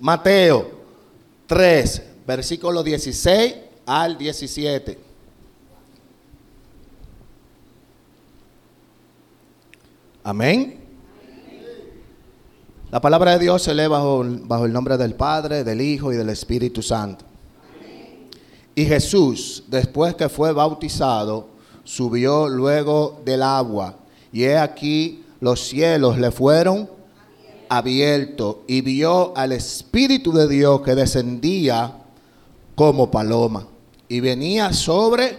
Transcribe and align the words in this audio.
Mateo 0.00 0.70
3, 1.46 2.02
versículo 2.26 2.82
16 2.82 3.54
al 3.86 4.16
17. 4.16 4.98
Amén. 10.22 10.80
La 12.90 13.00
palabra 13.00 13.32
de 13.32 13.40
Dios 13.40 13.62
se 13.62 13.74
lee 13.74 13.86
bajo, 13.86 14.24
bajo 14.24 14.64
el 14.64 14.72
nombre 14.72 14.96
del 14.96 15.14
Padre, 15.14 15.64
del 15.64 15.80
Hijo 15.80 16.12
y 16.12 16.16
del 16.16 16.30
Espíritu 16.30 16.82
Santo. 16.82 17.24
Y 18.74 18.84
Jesús, 18.86 19.64
después 19.68 20.14
que 20.14 20.28
fue 20.28 20.52
bautizado, 20.52 21.48
subió 21.84 22.48
luego 22.48 23.20
del 23.24 23.42
agua. 23.42 23.96
Y 24.32 24.44
he 24.44 24.56
aquí 24.56 25.24
los 25.40 25.60
cielos 25.60 26.18
le 26.18 26.30
fueron 26.30 26.88
abiertos 27.70 28.56
y 28.66 28.80
vio 28.80 29.32
al 29.36 29.52
Espíritu 29.52 30.32
de 30.32 30.48
Dios 30.48 30.82
que 30.82 30.96
descendía 30.96 31.94
como 32.74 33.12
paloma 33.12 33.66
y 34.08 34.18
venía 34.18 34.72
sobre 34.72 35.38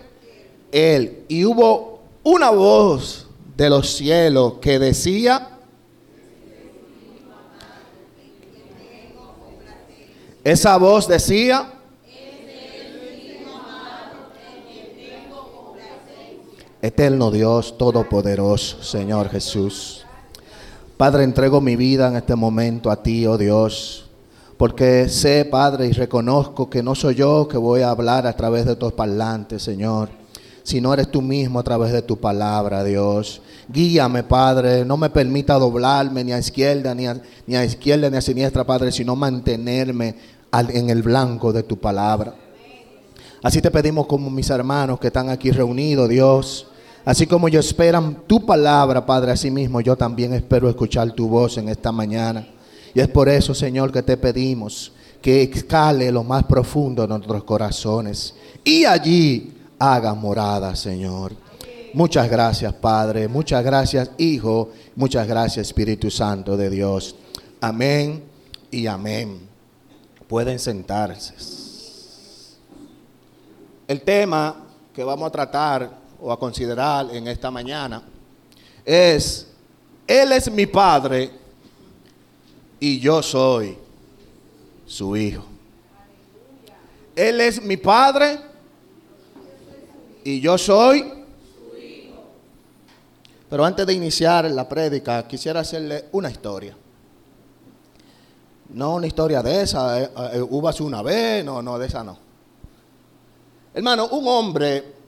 él. 0.71 1.25
Y 1.27 1.43
hubo 1.43 1.99
una 2.23 2.49
voz 2.51 3.27
de 3.57 3.69
los 3.69 3.95
cielos 3.97 4.53
que 4.61 4.79
decía, 4.79 5.49
esa 10.45 10.77
voz 10.77 11.09
decía, 11.09 11.73
Eterno 16.81 17.29
Dios 17.29 17.77
Todopoderoso, 17.77 18.81
Señor 18.81 19.29
Jesús. 19.29 20.05
Padre, 21.01 21.23
entrego 21.23 21.61
mi 21.61 21.75
vida 21.75 22.09
en 22.09 22.15
este 22.15 22.35
momento 22.35 22.91
a 22.91 23.01
ti, 23.01 23.25
oh 23.25 23.35
Dios, 23.35 24.05
porque 24.55 25.09
sé, 25.09 25.45
Padre, 25.45 25.87
y 25.87 25.93
reconozco 25.93 26.69
que 26.69 26.83
no 26.83 26.93
soy 26.93 27.15
yo 27.15 27.47
que 27.47 27.57
voy 27.57 27.81
a 27.81 27.89
hablar 27.89 28.27
a 28.27 28.33
través 28.33 28.67
de 28.67 28.75
tus 28.75 28.93
parlantes, 28.93 29.63
Señor, 29.63 30.09
sino 30.61 30.93
eres 30.93 31.09
tú 31.09 31.23
mismo 31.23 31.57
a 31.57 31.63
través 31.63 31.91
de 31.91 32.03
tu 32.03 32.17
palabra, 32.17 32.83
Dios. 32.83 33.41
Guíame, 33.67 34.21
Padre, 34.21 34.85
no 34.85 34.95
me 34.95 35.09
permita 35.09 35.55
doblarme 35.55 36.23
ni 36.23 36.33
a 36.33 36.37
izquierda, 36.37 36.93
ni 36.93 37.07
a, 37.07 37.19
ni 37.47 37.55
a 37.55 37.65
izquierda, 37.65 38.07
ni 38.11 38.17
a 38.17 38.21
siniestra, 38.21 38.63
Padre, 38.63 38.91
sino 38.91 39.15
mantenerme 39.15 40.13
en 40.53 40.91
el 40.91 41.01
blanco 41.01 41.51
de 41.51 41.63
tu 41.63 41.79
palabra. 41.79 42.35
Así 43.41 43.59
te 43.59 43.71
pedimos 43.71 44.05
como 44.05 44.29
mis 44.29 44.51
hermanos 44.51 44.99
que 44.99 45.07
están 45.07 45.29
aquí 45.29 45.49
reunidos, 45.49 46.07
Dios. 46.07 46.67
Así 47.03 47.25
como 47.25 47.47
ellos 47.47 47.65
esperan 47.65 48.23
tu 48.27 48.45
palabra, 48.45 49.05
Padre, 49.05 49.31
así 49.31 49.49
mismo 49.49 49.81
yo 49.81 49.95
también 49.95 50.33
espero 50.33 50.69
escuchar 50.69 51.11
tu 51.11 51.27
voz 51.27 51.57
en 51.57 51.69
esta 51.69 51.91
mañana. 51.91 52.47
Y 52.93 52.99
es 52.99 53.07
por 53.07 53.27
eso, 53.29 53.53
Señor, 53.53 53.91
que 53.91 54.03
te 54.03 54.17
pedimos 54.17 54.91
que 55.21 55.43
escale 55.43 56.11
lo 56.11 56.23
más 56.23 56.43
profundo 56.45 57.03
de 57.03 57.07
nuestros 57.07 57.43
corazones 57.43 58.33
y 58.63 58.85
allí 58.85 59.53
haga 59.77 60.13
morada, 60.13 60.75
Señor. 60.75 61.33
Muchas 61.93 62.29
gracias, 62.29 62.73
Padre. 62.73 63.27
Muchas 63.27 63.63
gracias, 63.63 64.11
Hijo. 64.17 64.69
Muchas 64.95 65.27
gracias, 65.27 65.67
Espíritu 65.67 66.09
Santo 66.09 66.55
de 66.55 66.69
Dios. 66.69 67.15
Amén 67.59 68.23
y 68.71 68.87
amén. 68.87 69.39
Pueden 70.27 70.57
sentarse. 70.57 71.33
El 73.87 74.01
tema 74.01 74.55
que 74.93 75.03
vamos 75.03 75.27
a 75.27 75.31
tratar 75.31 76.00
o 76.21 76.31
a 76.31 76.37
considerar 76.37 77.13
en 77.13 77.27
esta 77.27 77.49
mañana 77.49 78.03
es, 78.85 79.47
Él 80.05 80.31
es 80.31 80.51
mi 80.51 80.67
Padre 80.67 81.31
y 82.79 82.99
yo 82.99 83.23
soy 83.23 83.77
su 84.85 85.17
Hijo. 85.17 85.43
Él 87.15 87.41
es 87.41 87.61
mi 87.61 87.77
Padre 87.77 88.39
y 90.23 90.39
yo 90.39 90.57
soy 90.57 91.01
su 91.01 91.77
Hijo. 91.77 92.23
Pero 93.49 93.65
antes 93.65 93.85
de 93.87 93.93
iniciar 93.93 94.49
la 94.51 94.69
prédica, 94.69 95.27
quisiera 95.27 95.61
hacerle 95.61 96.05
una 96.11 96.29
historia. 96.29 96.77
No 98.69 98.95
una 98.95 99.07
historia 99.07 99.41
de 99.41 99.63
esa, 99.63 100.01
eh, 100.01 100.09
eh, 100.33 100.41
una 100.41 101.01
vez, 101.01 101.43
no, 101.43 101.61
no, 101.63 101.79
de 101.79 101.87
esa 101.87 102.03
no. 102.03 102.17
Hermano, 103.73 104.07
un 104.07 104.27
hombre 104.27 105.00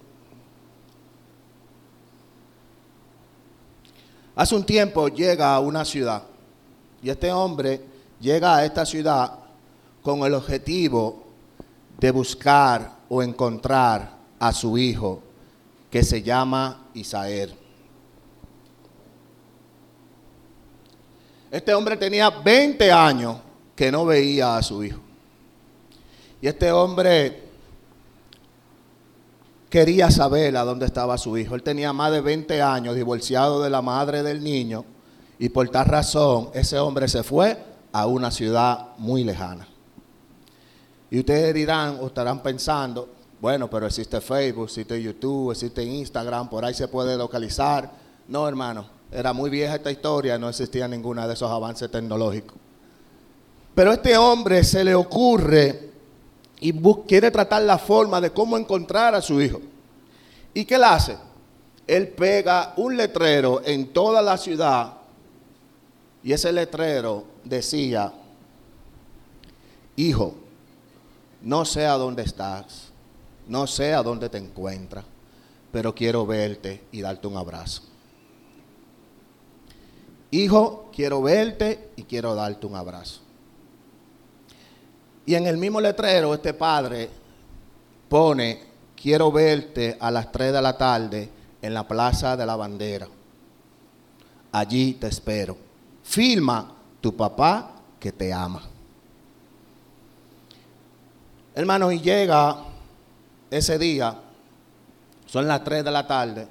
Hace 4.36 4.56
un 4.56 4.66
tiempo 4.66 5.08
llega 5.10 5.54
a 5.54 5.60
una 5.60 5.86
ciudad 5.86 6.24
y 7.02 7.10
este 7.10 7.32
hombre 7.32 7.82
llega 8.20 8.56
a 8.56 8.66
esta 8.66 8.86
ciudad 8.86 9.40
con 10.02 10.22
el 10.22 10.34
objetivo 10.34 11.24
de 12.00 12.12
buscar 12.12 12.92
o 13.10 13.22
encontrar 13.22 14.12
a 14.40 14.52
su 14.52 14.78
hijo 14.78 15.22
que 15.92 16.04
se 16.04 16.24
llama 16.24 16.88
Isael. 16.96 17.54
Este 21.52 21.74
hombre 21.76 21.96
tenía 21.96 22.32
20 22.32 22.92
años 22.92 23.38
que 23.76 23.92
no 23.92 24.06
veía 24.06 24.58
a 24.58 24.64
su 24.64 24.84
hijo. 24.84 25.00
Y 26.42 26.48
este 26.48 26.72
hombre 26.72 27.43
quería 29.74 30.12
saber 30.12 30.56
a 30.56 30.64
dónde 30.66 30.86
estaba 30.86 31.18
su 31.18 31.36
hijo. 31.36 31.56
Él 31.56 31.64
tenía 31.64 31.92
más 31.94 32.12
de 32.12 32.22
20 32.22 32.62
años 32.62 32.94
divorciado 32.94 33.64
de 33.64 33.72
la 33.72 33.82
madre 33.82 34.22
del 34.22 34.44
niño 34.44 34.86
y 35.40 35.50
por 35.50 35.68
tal 35.70 35.88
razón 35.88 36.52
ese 36.54 36.78
hombre 36.78 37.08
se 37.08 37.24
fue 37.24 37.58
a 37.92 38.06
una 38.06 38.30
ciudad 38.30 38.90
muy 39.00 39.24
lejana. 39.24 39.68
Y 41.10 41.18
ustedes 41.18 41.56
dirán 41.56 41.98
o 42.02 42.06
estarán 42.06 42.44
pensando, 42.44 43.10
bueno, 43.42 43.68
pero 43.68 43.88
existe 43.88 44.22
Facebook, 44.22 44.66
existe 44.66 45.02
YouTube, 45.02 45.54
existe 45.54 45.84
Instagram, 45.84 46.52
por 46.52 46.64
ahí 46.64 46.76
se 46.76 46.88
puede 46.88 47.18
localizar. 47.18 47.94
No, 48.28 48.48
hermano, 48.48 48.86
era 49.12 49.34
muy 49.34 49.50
vieja 49.50 49.74
esta 49.74 49.90
historia, 49.90 50.38
no 50.38 50.50
existía 50.50 50.88
ninguno 50.88 51.28
de 51.28 51.34
esos 51.34 51.50
avances 51.50 51.90
tecnológicos. 51.90 52.60
Pero 53.74 53.90
a 53.90 53.94
este 53.96 54.16
hombre 54.18 54.64
se 54.64 54.84
le 54.84 54.94
ocurre 54.94 55.93
y 56.64 56.72
quiere 57.06 57.30
tratar 57.30 57.62
la 57.64 57.78
forma 57.78 58.22
de 58.22 58.32
cómo 58.32 58.58
encontrar 58.58 59.14
a 59.14 59.22
su 59.22 59.42
hijo. 59.42 59.60
¿Y 60.54 60.64
qué 60.64 60.78
le 60.78 60.86
hace? 60.86 61.18
Él 61.86 62.08
pega 62.08 62.74
un 62.78 62.96
letrero 62.96 63.62
en 63.66 63.92
toda 63.92 64.22
la 64.22 64.38
ciudad 64.38 64.94
y 66.24 66.32
ese 66.32 66.54
letrero 66.54 67.26
decía, 67.44 68.14
hijo, 69.98 70.36
no 71.42 71.66
sé 71.66 71.86
a 71.86 71.96
dónde 71.96 72.24
estás, 72.24 72.92
no 73.46 73.68
sé 73.68 73.94
a 73.94 74.02
dónde 74.02 74.30
te 74.30 74.38
encuentras, 74.38 75.04
pero 75.70 75.94
quiero 75.94 76.26
verte 76.26 76.82
y 76.94 77.02
darte 77.02 77.28
un 77.28 77.36
abrazo. 77.36 77.82
Hijo, 80.32 80.90
quiero 80.96 81.22
verte 81.22 81.90
y 81.98 82.04
quiero 82.04 82.34
darte 82.36 82.66
un 82.66 82.78
abrazo. 82.78 83.23
Y 85.26 85.36
en 85.36 85.48
el 85.48 85.58
mismo 85.58 85.80
letrero 85.80 86.34
este 86.34 86.54
padre 86.54 87.10
pone, 88.10 88.62
quiero 88.96 89.32
verte 89.32 89.98
a 90.00 90.12
las 90.12 90.32
3 90.32 90.54
de 90.54 90.62
la 90.62 90.78
tarde 90.78 91.30
en 91.62 91.74
la 91.74 91.88
Plaza 91.88 92.36
de 92.36 92.46
la 92.46 92.56
Bandera. 92.56 93.08
Allí 94.52 94.94
te 94.94 95.08
espero. 95.08 95.58
Firma 96.04 96.74
tu 97.00 97.16
papá 97.16 97.72
que 98.00 98.12
te 98.12 98.34
ama. 98.34 98.62
Hermano, 101.56 101.92
y 101.92 102.02
llega 102.02 102.58
ese 103.50 103.78
día, 103.78 104.20
son 105.26 105.48
las 105.48 105.64
3 105.64 105.86
de 105.86 105.92
la 105.92 106.06
tarde, 106.06 106.48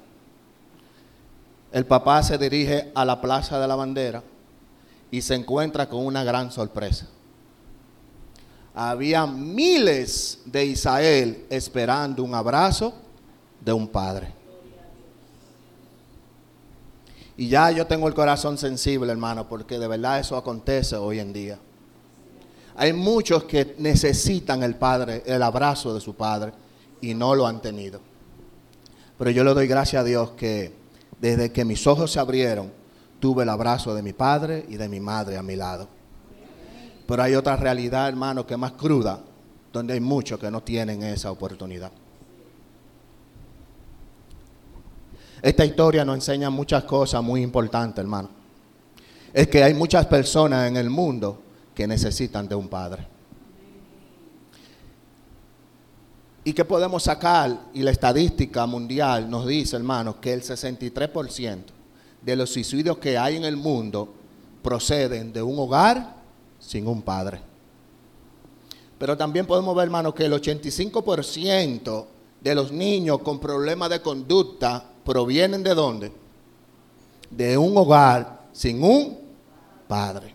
el 1.71 1.85
papá 1.85 2.23
se 2.23 2.37
dirige 2.37 2.91
a 2.95 3.03
la 3.03 3.19
Plaza 3.19 3.59
de 3.59 3.67
la 3.67 3.75
Bandera 3.75 4.23
y 5.11 5.21
se 5.21 5.35
encuentra 5.35 5.89
con 5.89 6.05
una 6.05 6.23
gran 6.23 6.51
sorpresa 6.51 7.07
había 8.73 9.25
miles 9.27 10.39
de 10.45 10.65
Israel 10.65 11.45
esperando 11.49 12.23
un 12.23 12.33
abrazo 12.33 12.93
de 13.61 13.73
un 13.73 13.87
padre. 13.87 14.33
Y 17.35 17.49
ya 17.49 17.71
yo 17.71 17.87
tengo 17.87 18.07
el 18.07 18.13
corazón 18.13 18.57
sensible, 18.57 19.11
hermano, 19.11 19.47
porque 19.47 19.79
de 19.79 19.87
verdad 19.87 20.19
eso 20.19 20.37
acontece 20.37 20.95
hoy 20.95 21.19
en 21.19 21.33
día. 21.33 21.59
Hay 22.75 22.93
muchos 22.93 23.43
que 23.43 23.75
necesitan 23.77 24.63
el 24.63 24.75
padre, 24.75 25.23
el 25.25 25.41
abrazo 25.43 25.93
de 25.93 26.01
su 26.01 26.15
padre 26.15 26.53
y 27.01 27.13
no 27.13 27.35
lo 27.35 27.45
han 27.45 27.61
tenido. 27.61 27.99
Pero 29.17 29.29
yo 29.29 29.43
le 29.43 29.53
doy 29.53 29.67
gracias 29.67 30.01
a 30.01 30.05
Dios 30.05 30.31
que 30.31 30.73
desde 31.19 31.51
que 31.51 31.65
mis 31.65 31.85
ojos 31.85 32.11
se 32.11 32.19
abrieron, 32.19 32.71
tuve 33.19 33.43
el 33.43 33.49
abrazo 33.49 33.93
de 33.93 34.01
mi 34.01 34.13
padre 34.13 34.65
y 34.67 34.77
de 34.77 34.89
mi 34.89 34.99
madre 34.99 35.37
a 35.37 35.43
mi 35.43 35.55
lado. 35.55 35.87
Pero 37.05 37.23
hay 37.23 37.35
otra 37.35 37.55
realidad, 37.55 38.07
hermano, 38.07 38.45
que 38.45 38.53
es 38.53 38.59
más 38.59 38.73
cruda, 38.73 39.19
donde 39.71 39.93
hay 39.93 39.99
muchos 39.99 40.39
que 40.39 40.49
no 40.49 40.61
tienen 40.61 41.03
esa 41.03 41.31
oportunidad. 41.31 41.91
Esta 45.41 45.65
historia 45.65 46.05
nos 46.05 46.15
enseña 46.15 46.49
muchas 46.49 46.85
cosas 46.85 47.21
muy 47.21 47.41
importantes, 47.41 48.01
hermano. 48.01 48.29
Es 49.33 49.47
que 49.47 49.63
hay 49.63 49.73
muchas 49.73 50.05
personas 50.05 50.69
en 50.69 50.77
el 50.77 50.89
mundo 50.89 51.41
que 51.75 51.85
necesitan 51.85 52.47
de 52.47 52.55
un 52.55 52.69
padre. 52.69 53.05
¿Y 56.45 56.53
qué 56.53 56.63
podemos 56.63 57.03
sacar? 57.03 57.57
Y 57.73 57.81
la 57.81 57.91
estadística 57.91 58.65
mundial 58.65 59.29
nos 59.29 59.47
dice, 59.47 59.75
hermanos, 59.75 60.17
que 60.17 60.33
el 60.33 60.43
63% 60.43 61.63
de 62.21 62.35
los 62.35 62.49
suicidios 62.49 62.97
que 62.97 63.17
hay 63.17 63.35
en 63.37 63.45
el 63.45 63.57
mundo 63.57 64.13
proceden 64.61 65.33
de 65.33 65.41
un 65.41 65.57
hogar 65.59 66.22
sin 66.65 66.87
un 66.87 67.01
padre. 67.01 67.41
Pero 68.97 69.17
también 69.17 69.45
podemos 69.45 69.75
ver, 69.75 69.85
hermanos, 69.85 70.13
que 70.13 70.25
el 70.25 70.33
85% 70.33 72.05
de 72.39 72.55
los 72.55 72.71
niños 72.71 73.19
con 73.19 73.39
problemas 73.39 73.89
de 73.89 74.01
conducta 74.01 74.83
provienen 75.03 75.61
de 75.61 75.73
dónde? 75.73 76.11
De 77.29 77.57
un 77.57 77.75
hogar 77.77 78.43
sin 78.53 78.81
un 78.83 79.19
padre. 79.87 80.33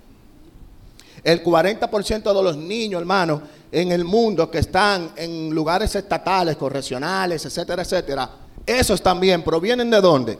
El 1.25 1.43
40% 1.43 2.23
de 2.35 2.43
los 2.43 2.57
niños, 2.57 3.01
hermanos, 3.01 3.41
en 3.71 3.93
el 3.93 4.05
mundo 4.05 4.51
que 4.51 4.59
están 4.59 5.13
en 5.17 5.51
lugares 5.51 5.95
estatales, 5.95 6.57
correccionales, 6.57 7.45
etcétera, 7.45 7.83
etcétera, 7.83 8.31
esos 8.65 9.03
también 9.03 9.43
provienen 9.43 9.91
de 9.91 10.01
dónde? 10.01 10.39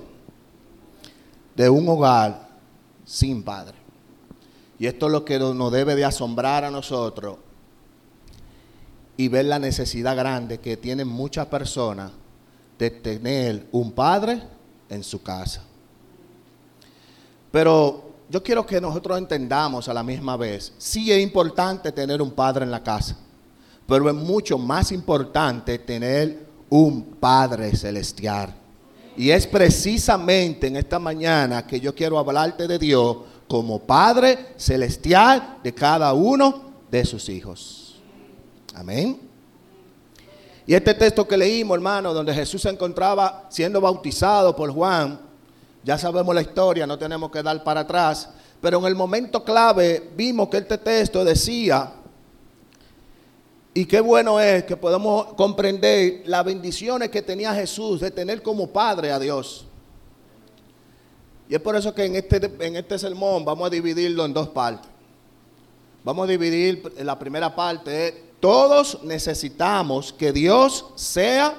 De 1.57 1.69
un 1.69 1.89
hogar 1.89 2.49
sin 3.05 3.43
padre. 3.43 3.78
Y 4.79 4.87
esto 4.87 5.07
es 5.07 5.13
lo 5.13 5.25
que 5.25 5.39
nos 5.39 5.73
debe 5.73 5.97
de 5.97 6.05
asombrar 6.05 6.65
a 6.65 6.71
nosotros 6.71 7.37
y 9.17 9.29
ver 9.29 9.47
la 9.47 9.59
necesidad 9.59 10.17
grande 10.17 10.59
que 10.59 10.77
tienen 10.77 11.09
muchas 11.09 11.47
personas 11.47 12.13
de 12.79 12.91
tener 12.91 13.67
un 13.73 13.91
padre 13.93 14.41
en 14.89 15.03
su 15.03 15.23
casa. 15.23 15.65
Pero 17.51 18.13
yo 18.29 18.43
quiero 18.43 18.65
que 18.65 18.81
nosotros 18.81 19.19
entendamos 19.19 19.89
a 19.89 19.95
la 19.95 20.03
misma 20.03 20.37
vez, 20.37 20.73
sí 20.79 21.11
es 21.11 21.21
importante 21.21 21.91
tener 21.91 22.23
un 22.23 22.31
padre 22.31 22.65
en 22.65 22.71
la 22.71 22.83
casa, 22.83 23.17
pero 23.87 24.09
es 24.09 24.15
mucho 24.15 24.59
más 24.59 24.93
importante 24.93 25.79
tener 25.79 26.49
un 26.69 27.03
Padre 27.03 27.75
celestial. 27.75 28.55
Y 29.17 29.31
es 29.31 29.47
precisamente 29.47 30.69
en 30.69 30.77
esta 30.77 30.99
mañana 30.99 31.67
que 31.67 31.81
yo 31.81 31.95
quiero 31.95 32.19
hablarte 32.19 32.69
de 32.69 32.79
Dios 32.79 33.17
como 33.49 33.81
Padre 33.81 34.55
celestial 34.57 35.59
de 35.63 35.75
cada 35.75 36.13
uno 36.13 36.73
de 36.91 37.05
sus 37.05 37.29
hijos. 37.29 37.97
Amén. 38.75 39.19
Y 40.67 40.75
este 40.75 40.93
texto 40.93 41.27
que 41.27 41.37
leímos, 41.37 41.77
hermano, 41.77 42.13
donde 42.13 42.35
Jesús 42.35 42.61
se 42.61 42.69
encontraba 42.69 43.47
siendo 43.49 43.81
bautizado 43.81 44.55
por 44.55 44.71
Juan, 44.71 45.19
ya 45.83 45.97
sabemos 45.97 46.35
la 46.35 46.43
historia, 46.43 46.87
no 46.87 46.99
tenemos 46.99 47.31
que 47.31 47.43
dar 47.43 47.65
para 47.65 47.81
atrás. 47.81 48.29
Pero 48.61 48.79
en 48.81 48.85
el 48.85 48.95
momento 48.95 49.43
clave 49.43 50.11
vimos 50.15 50.49
que 50.49 50.59
este 50.59 50.77
texto 50.77 51.25
decía, 51.25 51.93
y 53.73 53.87
qué 53.87 54.01
bueno 54.01 54.41
es 54.41 54.65
que 54.65 54.77
podemos 54.77 55.35
comprender 55.35 56.25
las 56.27 56.45
bendiciones 56.45 57.11
que 57.11 57.23
tenía 57.23 57.55
Jesús 57.55 58.01
de 58.01 58.11
tener 58.11 58.43
como 58.43 58.67
Padre 58.67 59.13
a 59.13 59.19
Dios. 59.19 59.68
Y 61.49 61.55
es 61.55 61.61
por 61.61 61.75
eso 61.77 61.95
que 61.95 62.05
en 62.05 62.17
este, 62.17 62.37
en 62.61 62.77
este 62.77 62.99
sermón 62.99 63.45
vamos 63.45 63.67
a 63.67 63.71
dividirlo 63.71 64.25
en 64.25 64.35
dos 64.35 64.49
partes. 64.49 64.91
Vamos 66.05 66.25
a 66.25 66.31
dividir 66.31 66.93
la 67.03 67.19
primera 67.19 67.55
parte. 67.55 68.33
Todos 68.41 69.03
necesitamos 69.03 70.13
que 70.13 70.33
Dios 70.33 70.87
sea 70.95 71.55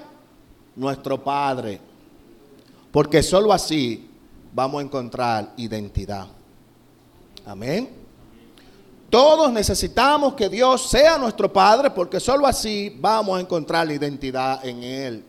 nuestro 0.75 1.23
Padre. 1.23 1.81
Porque 2.91 3.21
solo 3.21 3.51
así 3.51 4.09
vamos 4.53 4.79
a 4.79 4.85
encontrar 4.85 5.53
identidad. 5.57 6.27
Amén. 7.45 7.89
Todos 9.09 9.51
necesitamos 9.51 10.35
que 10.35 10.49
Dios 10.49 10.87
sea 10.87 11.17
nuestro 11.17 11.51
Padre 11.51 11.89
porque 11.89 12.19
solo 12.19 12.45
así 12.45 12.95
vamos 12.99 13.37
a 13.37 13.41
encontrar 13.41 13.87
la 13.87 13.93
identidad 13.93 14.63
en 14.63 14.83
Él. 14.83 15.25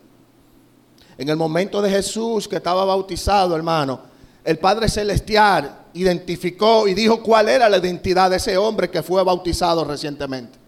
En 1.16 1.28
el 1.28 1.36
momento 1.36 1.80
de 1.80 1.90
Jesús 1.90 2.46
que 2.46 2.56
estaba 2.56 2.84
bautizado, 2.84 3.56
hermano, 3.56 4.09
el 4.44 4.58
Padre 4.58 4.88
Celestial 4.88 5.86
identificó 5.92 6.88
y 6.88 6.94
dijo 6.94 7.22
cuál 7.22 7.48
era 7.48 7.68
la 7.68 7.78
identidad 7.78 8.30
de 8.30 8.36
ese 8.36 8.56
hombre 8.56 8.90
que 8.90 9.02
fue 9.02 9.22
bautizado 9.22 9.84
recientemente. 9.84 10.58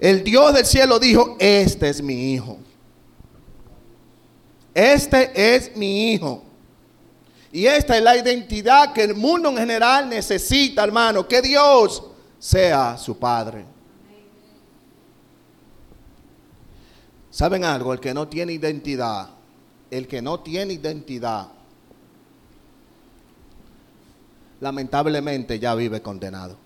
El 0.00 0.22
Dios 0.22 0.54
del 0.54 0.64
cielo 0.64 0.98
dijo, 0.98 1.36
este 1.38 1.88
es 1.88 2.02
mi 2.02 2.32
hijo. 2.32 2.58
Este 4.74 5.56
es 5.56 5.76
mi 5.76 6.12
hijo. 6.12 6.44
Y 7.50 7.66
esta 7.66 7.96
es 7.96 8.02
la 8.02 8.16
identidad 8.16 8.92
que 8.92 9.02
el 9.02 9.14
mundo 9.14 9.48
en 9.48 9.56
general 9.56 10.08
necesita, 10.08 10.84
hermano, 10.84 11.26
que 11.26 11.42
Dios 11.42 12.02
sea 12.38 12.96
su 12.96 13.18
Padre. 13.18 13.64
¿Saben 17.30 17.64
algo? 17.64 17.92
El 17.92 18.00
que 18.00 18.12
no 18.12 18.28
tiene 18.28 18.52
identidad, 18.52 19.30
el 19.90 20.06
que 20.06 20.20
no 20.20 20.40
tiene 20.40 20.74
identidad, 20.74 21.48
lamentablemente 24.60 25.58
ya 25.58 25.74
vive 25.74 26.02
condenado. 26.02 26.56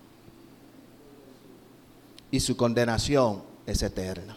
Y 2.30 2.40
su 2.40 2.56
condenación 2.56 3.42
es 3.66 3.82
eterna. 3.82 4.36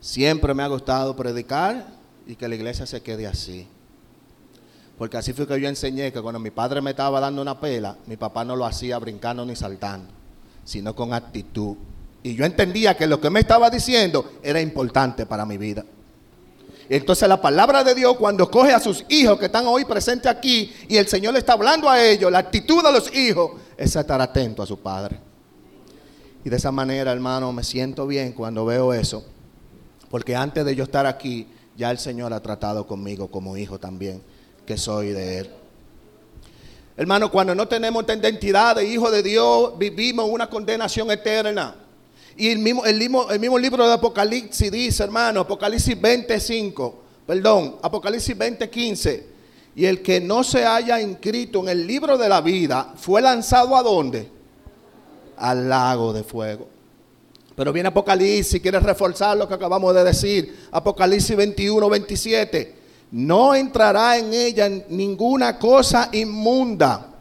Siempre 0.00 0.54
me 0.54 0.62
ha 0.62 0.68
gustado 0.68 1.16
predicar 1.16 1.86
y 2.26 2.36
que 2.36 2.48
la 2.48 2.54
iglesia 2.54 2.86
se 2.86 3.02
quede 3.02 3.26
así. 3.26 3.66
Porque 4.98 5.16
así 5.16 5.32
fue 5.32 5.46
que 5.46 5.60
yo 5.60 5.68
enseñé 5.68 6.12
que 6.12 6.22
cuando 6.22 6.38
mi 6.38 6.50
padre 6.50 6.80
me 6.80 6.90
estaba 6.90 7.20
dando 7.20 7.42
una 7.42 7.60
pela, 7.60 7.96
mi 8.06 8.16
papá 8.16 8.44
no 8.44 8.56
lo 8.56 8.64
hacía 8.64 8.98
brincando 8.98 9.44
ni 9.44 9.56
saltando, 9.56 10.08
sino 10.64 10.94
con 10.94 11.12
actitud. 11.12 11.76
Y 12.22 12.34
yo 12.34 12.44
entendía 12.44 12.96
que 12.96 13.06
lo 13.06 13.20
que 13.20 13.30
me 13.30 13.40
estaba 13.40 13.68
diciendo 13.68 14.32
era 14.42 14.60
importante 14.60 15.26
para 15.26 15.44
mi 15.44 15.58
vida. 15.58 15.84
Entonces 16.88 17.28
la 17.28 17.40
palabra 17.40 17.82
de 17.82 17.94
Dios 17.94 18.16
cuando 18.16 18.50
coge 18.50 18.72
a 18.72 18.80
sus 18.80 19.04
hijos 19.08 19.38
que 19.38 19.46
están 19.46 19.66
hoy 19.66 19.84
presentes 19.84 20.30
aquí 20.30 20.72
y 20.88 20.96
el 20.96 21.08
Señor 21.08 21.32
le 21.32 21.40
está 21.40 21.54
hablando 21.54 21.90
a 21.90 22.02
ellos, 22.02 22.30
la 22.30 22.38
actitud 22.38 22.82
de 22.82 22.92
los 22.92 23.14
hijos 23.14 23.52
es 23.76 23.96
estar 23.96 24.20
atento 24.20 24.62
a 24.62 24.66
su 24.66 24.78
padre. 24.78 25.18
Y 26.44 26.48
de 26.48 26.56
esa 26.56 26.70
manera, 26.70 27.12
hermano, 27.12 27.52
me 27.52 27.64
siento 27.64 28.06
bien 28.06 28.32
cuando 28.32 28.64
veo 28.64 28.94
eso. 28.94 29.24
Porque 30.10 30.36
antes 30.36 30.64
de 30.64 30.76
yo 30.76 30.84
estar 30.84 31.04
aquí, 31.06 31.48
ya 31.76 31.90
el 31.90 31.98
Señor 31.98 32.32
ha 32.32 32.40
tratado 32.40 32.86
conmigo 32.86 33.28
como 33.28 33.56
hijo 33.56 33.80
también, 33.80 34.22
que 34.64 34.76
soy 34.76 35.08
de 35.08 35.38
Él. 35.38 35.50
Hermano, 36.96 37.30
cuando 37.30 37.54
no 37.54 37.66
tenemos 37.66 38.02
esta 38.02 38.14
identidad 38.14 38.76
de 38.76 38.86
hijo 38.86 39.10
de 39.10 39.22
Dios, 39.22 39.76
vivimos 39.76 40.30
una 40.30 40.48
condenación 40.48 41.10
eterna. 41.10 41.74
Y 42.36 42.50
el 42.50 42.58
mismo, 42.58 42.84
el 42.84 42.98
mismo, 42.98 43.30
el 43.30 43.40
mismo 43.40 43.58
libro 43.58 43.86
de 43.86 43.94
Apocalipsis 43.94 44.70
dice, 44.70 45.02
hermano, 45.02 45.40
Apocalipsis 45.40 45.98
25, 45.98 47.02
perdón, 47.26 47.76
Apocalipsis 47.82 48.36
20, 48.36 48.68
15. 48.68 49.26
Y 49.74 49.86
el 49.86 50.02
que 50.02 50.20
no 50.20 50.44
se 50.44 50.64
haya 50.64 51.00
inscrito 51.00 51.62
en 51.62 51.68
el 51.68 51.86
libro 51.86 52.18
de 52.18 52.28
la 52.28 52.40
vida 52.40 52.92
fue 52.96 53.22
lanzado 53.22 53.76
a 53.76 53.82
dónde? 53.82 54.28
Al 55.36 55.68
lago 55.68 56.12
de 56.12 56.24
fuego. 56.24 56.68
Pero 57.54 57.72
viene 57.72 57.88
Apocalipsis, 57.88 58.60
quiere 58.60 58.80
reforzar 58.80 59.36
lo 59.36 59.48
que 59.48 59.54
acabamos 59.54 59.94
de 59.94 60.04
decir. 60.04 60.68
Apocalipsis 60.70 61.34
21, 61.36 61.88
27. 61.88 62.76
No 63.12 63.54
entrará 63.54 64.18
en 64.18 64.32
ella 64.34 64.68
ninguna 64.88 65.58
cosa 65.58 66.10
inmunda 66.12 67.15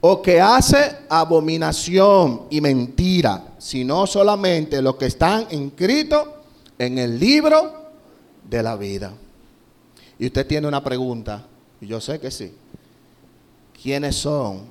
o 0.00 0.22
que 0.22 0.40
hace 0.40 0.98
abominación 1.08 2.42
y 2.50 2.60
mentira, 2.60 3.54
sino 3.58 4.06
solamente 4.06 4.80
los 4.80 4.96
que 4.96 5.06
están 5.06 5.46
inscritos 5.50 6.28
en 6.78 6.98
el 6.98 7.18
libro 7.18 7.90
de 8.48 8.62
la 8.62 8.76
vida. 8.76 9.12
Y 10.18 10.26
usted 10.26 10.46
tiene 10.46 10.68
una 10.68 10.82
pregunta, 10.82 11.44
y 11.80 11.86
yo 11.86 12.00
sé 12.00 12.20
que 12.20 12.30
sí. 12.30 12.52
¿Quiénes 13.80 14.16
son 14.16 14.62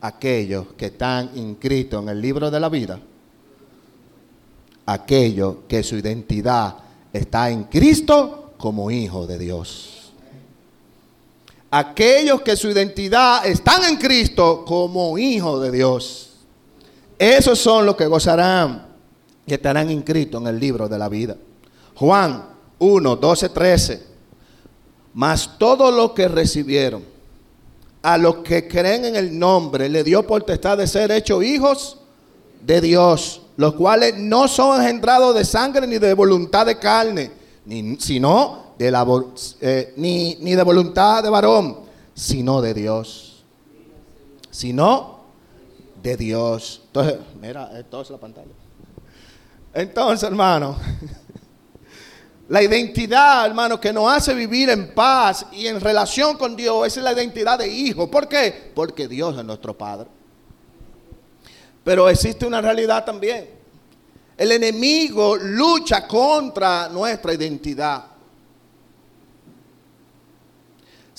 aquellos 0.00 0.68
que 0.76 0.86
están 0.86 1.30
inscritos 1.34 2.02
en 2.02 2.08
el 2.08 2.20
libro 2.20 2.50
de 2.50 2.60
la 2.60 2.68
vida? 2.68 3.00
aquello 4.86 5.66
que 5.68 5.82
su 5.82 5.96
identidad 5.96 6.76
está 7.12 7.50
en 7.50 7.64
Cristo 7.64 8.52
como 8.56 8.90
hijo 8.90 9.26
de 9.26 9.38
Dios. 9.38 10.01
Aquellos 11.72 12.42
que 12.42 12.54
su 12.54 12.68
identidad 12.68 13.46
están 13.46 13.82
en 13.84 13.96
Cristo 13.96 14.64
como 14.64 15.16
hijo 15.16 15.58
de 15.58 15.70
Dios. 15.70 16.34
Esos 17.18 17.58
son 17.58 17.86
los 17.86 17.96
que 17.96 18.06
gozarán 18.06 18.86
y 19.46 19.54
estarán 19.54 19.90
inscritos 19.90 20.40
en 20.40 20.48
el 20.48 20.60
libro 20.60 20.88
de 20.88 20.98
la 20.98 21.08
vida. 21.08 21.36
Juan 21.94 22.44
1, 22.78 23.16
12, 23.16 23.48
13. 23.48 24.02
Mas 25.14 25.58
todos 25.58 25.94
los 25.94 26.12
que 26.12 26.28
recibieron, 26.28 27.04
a 28.02 28.18
los 28.18 28.36
que 28.36 28.68
creen 28.68 29.06
en 29.06 29.16
el 29.16 29.38
nombre, 29.38 29.88
le 29.88 30.04
dio 30.04 30.26
potestad 30.26 30.78
de 30.78 30.86
ser 30.86 31.10
hechos 31.10 31.42
hijos 31.42 31.98
de 32.60 32.80
Dios 32.80 33.42
los 33.56 33.74
cuales 33.74 34.16
no 34.18 34.48
son 34.48 34.80
engendrados 34.80 35.34
de 35.34 35.44
sangre 35.44 35.86
ni 35.86 35.98
de 35.98 36.14
voluntad 36.14 36.66
de 36.66 36.78
carne, 36.78 37.30
ni, 37.66 37.96
sino 38.00 38.61
de 38.78 38.90
la, 38.90 39.06
eh, 39.60 39.94
ni, 39.96 40.36
ni 40.36 40.54
de 40.54 40.62
voluntad 40.62 41.22
de 41.22 41.30
varón, 41.30 41.80
sino 42.14 42.60
de 42.60 42.74
Dios. 42.74 43.44
sino 44.50 45.20
de 46.02 46.16
Dios. 46.16 46.82
Entonces, 46.86 47.18
mira, 47.40 47.70
esto 47.78 48.02
es 48.02 48.10
la 48.10 48.18
pantalla. 48.18 48.50
Entonces, 49.72 50.28
hermano, 50.28 50.76
la 52.48 52.62
identidad, 52.62 53.46
hermano, 53.46 53.80
que 53.80 53.92
nos 53.92 54.12
hace 54.12 54.34
vivir 54.34 54.68
en 54.68 54.94
paz 54.94 55.46
y 55.52 55.66
en 55.66 55.80
relación 55.80 56.36
con 56.36 56.56
Dios, 56.56 56.86
es 56.86 57.02
la 57.02 57.12
identidad 57.12 57.58
de 57.58 57.68
hijo. 57.68 58.10
¿Por 58.10 58.28
qué? 58.28 58.72
Porque 58.74 59.08
Dios 59.08 59.38
es 59.38 59.44
nuestro 59.44 59.76
Padre. 59.76 60.08
Pero 61.84 62.08
existe 62.08 62.46
una 62.46 62.60
realidad 62.60 63.04
también. 63.04 63.48
El 64.36 64.52
enemigo 64.52 65.36
lucha 65.36 66.06
contra 66.06 66.88
nuestra 66.88 67.34
identidad. 67.34 68.04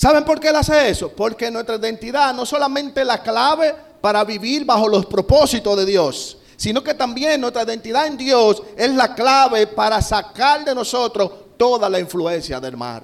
¿Saben 0.04 0.26
por 0.26 0.38
qué 0.38 0.50
él 0.50 0.56
hace 0.58 0.90
eso? 0.90 1.14
Porque 1.14 1.50
nuestra 1.50 1.78
identidad 1.78 2.34
no 2.34 2.46
solamente 2.46 3.00
es 3.00 3.08
la 3.08 3.24
clave 3.24 3.74
para 4.02 4.26
vivir 4.26 4.66
bajo 4.66 4.90
los 4.90 5.06
propósitos 5.06 5.78
de 5.78 5.86
Dios, 5.86 6.40
sino 6.58 6.84
que 6.84 6.94
también 6.94 7.40
nuestra 7.40 7.64
identidad 7.64 8.06
en 8.08 8.18
Dios 8.18 8.62
es 8.76 8.94
la 8.94 9.16
clave 9.16 9.66
para 9.66 10.02
sacar 10.02 10.66
de 10.66 10.76
nosotros 10.76 11.32
toda 11.56 11.90
la 11.90 12.02
influencia 12.02 12.60
del 12.60 12.76
mar. 12.76 13.04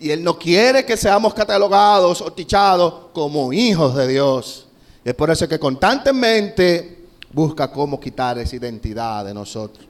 Y 0.00 0.10
Él 0.10 0.24
no 0.24 0.36
quiere 0.36 0.84
que 0.84 0.96
seamos 0.96 1.32
catalogados 1.32 2.20
o 2.22 2.32
tichados 2.32 2.94
como 3.12 3.52
hijos 3.52 3.94
de 3.94 4.08
Dios. 4.08 4.66
Es 5.04 5.14
por 5.14 5.30
eso 5.30 5.46
que 5.46 5.60
constantemente 5.60 7.06
busca 7.32 7.70
cómo 7.70 8.00
quitar 8.00 8.36
esa 8.36 8.56
identidad 8.56 9.24
de 9.24 9.32
nosotros. 9.32 9.86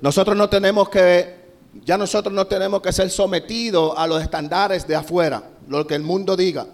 Nosotros 0.00 0.36
no 0.36 0.48
tenemos 0.48 0.88
que 0.88 1.43
ya 1.82 1.98
nosotros 1.98 2.32
no 2.32 2.46
tenemos 2.46 2.80
que 2.80 2.92
ser 2.92 3.10
sometidos 3.10 3.94
a 3.96 4.06
los 4.06 4.22
estándares 4.22 4.86
de 4.86 4.94
afuera, 4.94 5.50
lo 5.68 5.86
que 5.86 5.94
el 5.94 6.02
mundo 6.02 6.36
diga, 6.36 6.66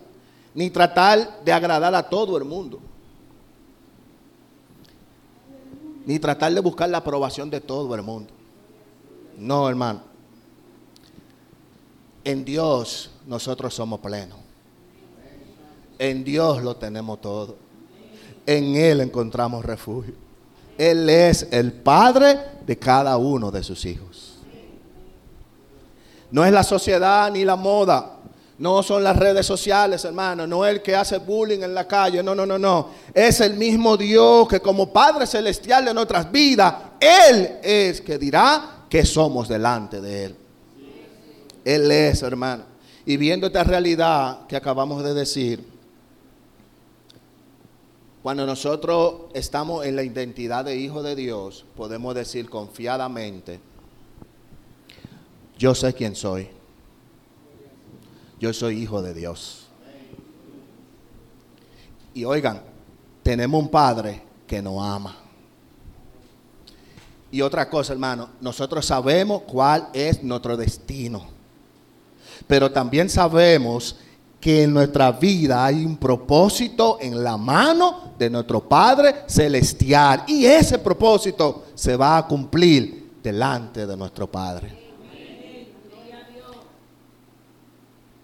ni 0.54 0.71
tratar 0.71 1.42
de 1.45 1.52
agradar 1.52 1.95
a 1.95 2.09
todo 2.09 2.37
el 2.37 2.45
mundo, 2.45 2.80
ni 6.04 6.19
tratar 6.19 6.52
de 6.52 6.61
buscar 6.61 6.88
la 6.90 6.99
aprobación 6.99 7.49
de 7.49 7.61
todo 7.61 7.95
el 7.95 8.02
mundo. 8.02 8.33
No, 9.38 9.69
hermano. 9.69 10.02
En 12.25 12.45
Dios 12.45 13.11
nosotros 13.26 13.73
somos 13.73 14.00
plenos. 14.00 14.38
En 15.99 16.25
Dios 16.25 16.62
lo 16.62 16.76
tenemos 16.76 17.21
todo. 17.21 17.57
En 18.47 18.76
Él 18.76 19.00
encontramos 19.00 19.64
refugio. 19.64 20.14
Él 20.76 21.09
es 21.09 21.49
el 21.50 21.73
Padre 21.73 22.38
de 22.66 22.78
cada 22.78 23.16
uno 23.16 23.50
de 23.50 23.62
sus 23.62 23.85
hijos. 23.85 24.30
No 26.31 26.45
es 26.45 26.53
la 26.53 26.63
sociedad 26.63 27.31
ni 27.31 27.45
la 27.45 27.57
moda. 27.57 28.17
No 28.59 28.83
son 28.83 29.03
las 29.03 29.17
redes 29.17 29.47
sociales, 29.47 30.05
hermano. 30.05 30.47
No 30.47 30.67
es 30.67 30.75
el 30.75 30.83
que 30.83 30.95
hace 30.95 31.19
bullying 31.19 31.63
en 31.63 31.75
la 31.75 31.89
calle. 31.89 32.23
No, 32.23 32.35
no, 32.35 32.45
no, 32.45 32.59
no. 32.59 32.91
Es 33.15 33.41
el 33.41 33.55
mismo 33.55 33.97
Dios 33.97 34.47
que 34.49 34.61
como 34.61 34.93
Padre 34.93 35.27
Celestial 35.27 35.85
de 35.87 35.95
nuestras 35.95 36.31
vidas, 36.31 36.75
Él 37.01 37.59
es 37.63 38.03
que 38.03 38.19
dirá 38.19 38.85
que 38.89 39.07
somos 39.07 39.49
delante 39.49 40.01
de 40.01 40.25
Él. 40.27 40.37
Él 41.65 41.91
es, 41.91 42.23
hermano. 42.23 42.65
Y 43.07 43.17
viendo 43.17 43.47
esta 43.47 43.65
realidad 43.65 44.47
que 44.47 44.57
acabamos 44.57 45.03
de 45.03 45.15
decir, 45.15 45.65
cuando 48.23 48.45
nosotros 48.45 49.31
estamos 49.33 49.87
en 49.87 49.97
la 49.97 50.03
identidad 50.03 50.67
de 50.67 50.77
hijo 50.77 51.03
de 51.03 51.17
Dios, 51.17 51.65
podemos 51.75 52.15
decir 52.15 52.51
confiadamente, 52.51 53.61
yo 55.61 55.75
sé 55.75 55.93
quién 55.93 56.17
soy. 56.17 56.49
Yo 58.40 58.50
soy 58.55 58.81
hijo 58.81 59.02
de 59.02 59.12
Dios. 59.12 59.67
Y 62.14 62.25
oigan, 62.25 62.62
tenemos 63.23 63.62
un 63.62 63.69
padre 63.69 64.23
que 64.47 64.62
nos 64.62 64.83
ama. 64.83 65.14
Y 67.31 67.43
otra 67.43 67.69
cosa, 67.69 67.93
hermano, 67.93 68.31
nosotros 68.40 68.87
sabemos 68.87 69.43
cuál 69.43 69.90
es 69.93 70.23
nuestro 70.23 70.57
destino. 70.57 71.26
Pero 72.47 72.73
también 72.73 73.11
sabemos 73.11 73.97
que 74.40 74.62
en 74.62 74.73
nuestra 74.73 75.12
vida 75.12 75.67
hay 75.67 75.85
un 75.85 75.99
propósito 75.99 76.97
en 77.02 77.23
la 77.23 77.37
mano 77.37 78.14
de 78.19 78.31
nuestro 78.31 78.67
Padre 78.67 79.25
Celestial. 79.26 80.25
Y 80.26 80.47
ese 80.47 80.79
propósito 80.79 81.67
se 81.75 81.97
va 81.97 82.17
a 82.17 82.26
cumplir 82.26 83.11
delante 83.23 83.87
de 83.87 83.95
nuestro 83.95 84.26
Padre. 84.26 84.81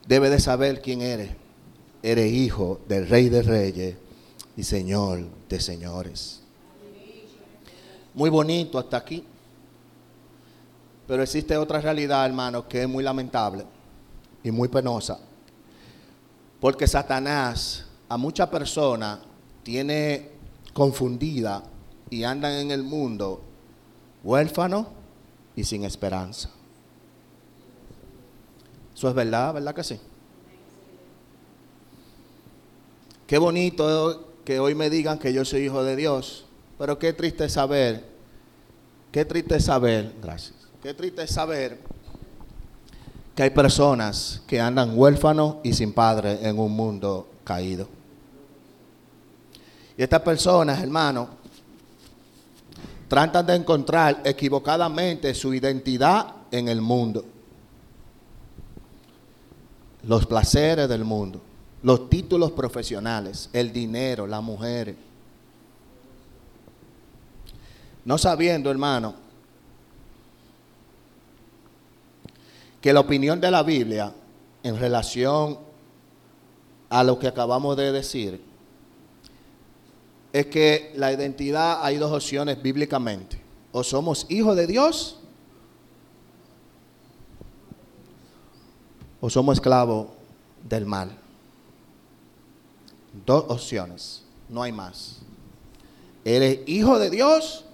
Debe 0.07 0.31
de 0.31 0.41
saber 0.41 0.81
quién 0.81 1.03
eres. 1.03 1.31
Eres 2.03 2.33
hijo 2.33 2.81
del 2.89 3.09
Rey 3.09 3.29
de 3.29 3.43
Reyes 3.43 3.97
y 4.57 4.63
Señor 4.63 5.27
de 5.49 5.61
Señores. 5.61 6.41
Muy 8.15 8.31
bonito 8.31 8.79
hasta 8.79 8.97
aquí. 8.97 9.25
Pero 11.07 11.23
existe 11.23 11.57
otra 11.57 11.81
realidad, 11.81 12.25
hermano, 12.27 12.67
que 12.67 12.83
es 12.83 12.89
muy 12.89 13.05
lamentable 13.05 13.65
y 14.43 14.51
muy 14.51 14.69
penosa. 14.69 15.19
Porque 16.61 16.87
Satanás 16.87 17.85
a 18.09 18.17
muchas 18.17 18.49
personas 18.49 19.19
tiene 19.63 20.31
confundida 20.73 21.63
y 22.11 22.25
andan 22.25 22.53
en 22.53 22.71
el 22.71 22.83
mundo 22.83 23.43
huérfanos 24.23 24.87
y 25.55 25.65
sin 25.65 25.85
esperanza. 25.85 26.51
Eso 28.97 29.11
es 29.11 29.15
verdad, 29.15 29.53
¿verdad 29.53 29.75
que 29.75 29.85
sí? 29.85 30.01
Qué 33.27 33.37
bonito 33.37 34.33
que 34.43 34.59
hoy 34.59 34.75
me 34.75 34.89
digan 34.89 35.19
que 35.19 35.35
yo 35.35 35.45
soy 35.45 35.65
hijo 35.65 35.85
de 35.85 35.97
Dios, 35.97 36.47
pero 36.79 36.99
qué 36.99 37.13
triste 37.13 37.47
saber, 37.51 38.07
qué 39.13 39.27
triste 39.27 39.61
saber, 39.61 40.15
gracias, 40.23 40.55
qué 40.83 40.95
triste 40.95 41.27
saber 41.27 41.79
que 43.35 43.43
hay 43.43 43.51
personas 43.51 44.41
que 44.47 44.59
andan 44.63 44.99
huérfanos 44.99 45.57
y 45.63 45.75
sin 45.75 45.93
padre 45.93 46.39
en 46.49 46.59
un 46.59 46.73
mundo 46.73 47.29
caído. 47.45 47.89
Y 49.99 50.03
estas 50.05 50.23
personas, 50.23 50.83
hermano, 50.83 51.29
tratan 53.09 53.45
de 53.45 53.57
encontrar 53.57 54.23
equivocadamente 54.25 55.35
su 55.35 55.53
identidad 55.53 56.29
en 56.51 56.69
el 56.69 56.81
mundo 56.81 57.36
los 60.07 60.27
placeres 60.27 60.89
del 60.89 61.05
mundo, 61.05 61.41
los 61.83 62.09
títulos 62.09 62.53
profesionales, 62.53 63.51
el 63.53 63.73
dinero, 63.73 64.27
las 64.27 64.43
mujeres. 64.43 64.95
No 68.05 68.17
sabiendo, 68.17 68.71
hermano, 68.71 69.15
que 72.81 72.93
la 72.93 73.01
opinión 73.01 73.41
de 73.41 73.51
la 73.51 73.65
Biblia 73.65 74.13
en 74.63 74.79
relación 74.79 75.59
a 76.89 77.03
lo 77.03 77.19
que 77.19 77.27
acabamos 77.27 77.77
de 77.77 77.91
decir 77.91 78.41
es 80.33 80.47
que 80.47 80.93
la 80.95 81.13
identidad 81.13 81.81
hay 81.83 81.97
dos 81.97 82.13
opciones 82.13 82.63
bíblicamente. 82.63 83.41
O 83.73 83.83
somos 83.83 84.27
hijos 84.29 84.55
de 84.55 84.67
Dios 84.67 85.19
o 89.21 89.31
somos 89.31 89.57
esclavos 89.57 90.09
del 90.69 90.87
mal. 90.87 91.11
Dos 93.25 93.45
opciones, 93.49 94.23
no 94.49 94.63
hay 94.63 94.73
más. 94.73 95.19
¿Eres 96.25 96.61
hijo 96.67 96.99
de 96.99 97.11
Dios 97.11 97.65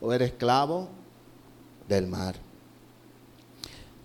o 0.00 0.12
eres 0.12 0.30
esclavo 0.30 0.88
del 1.88 2.06
mal? 2.06 2.34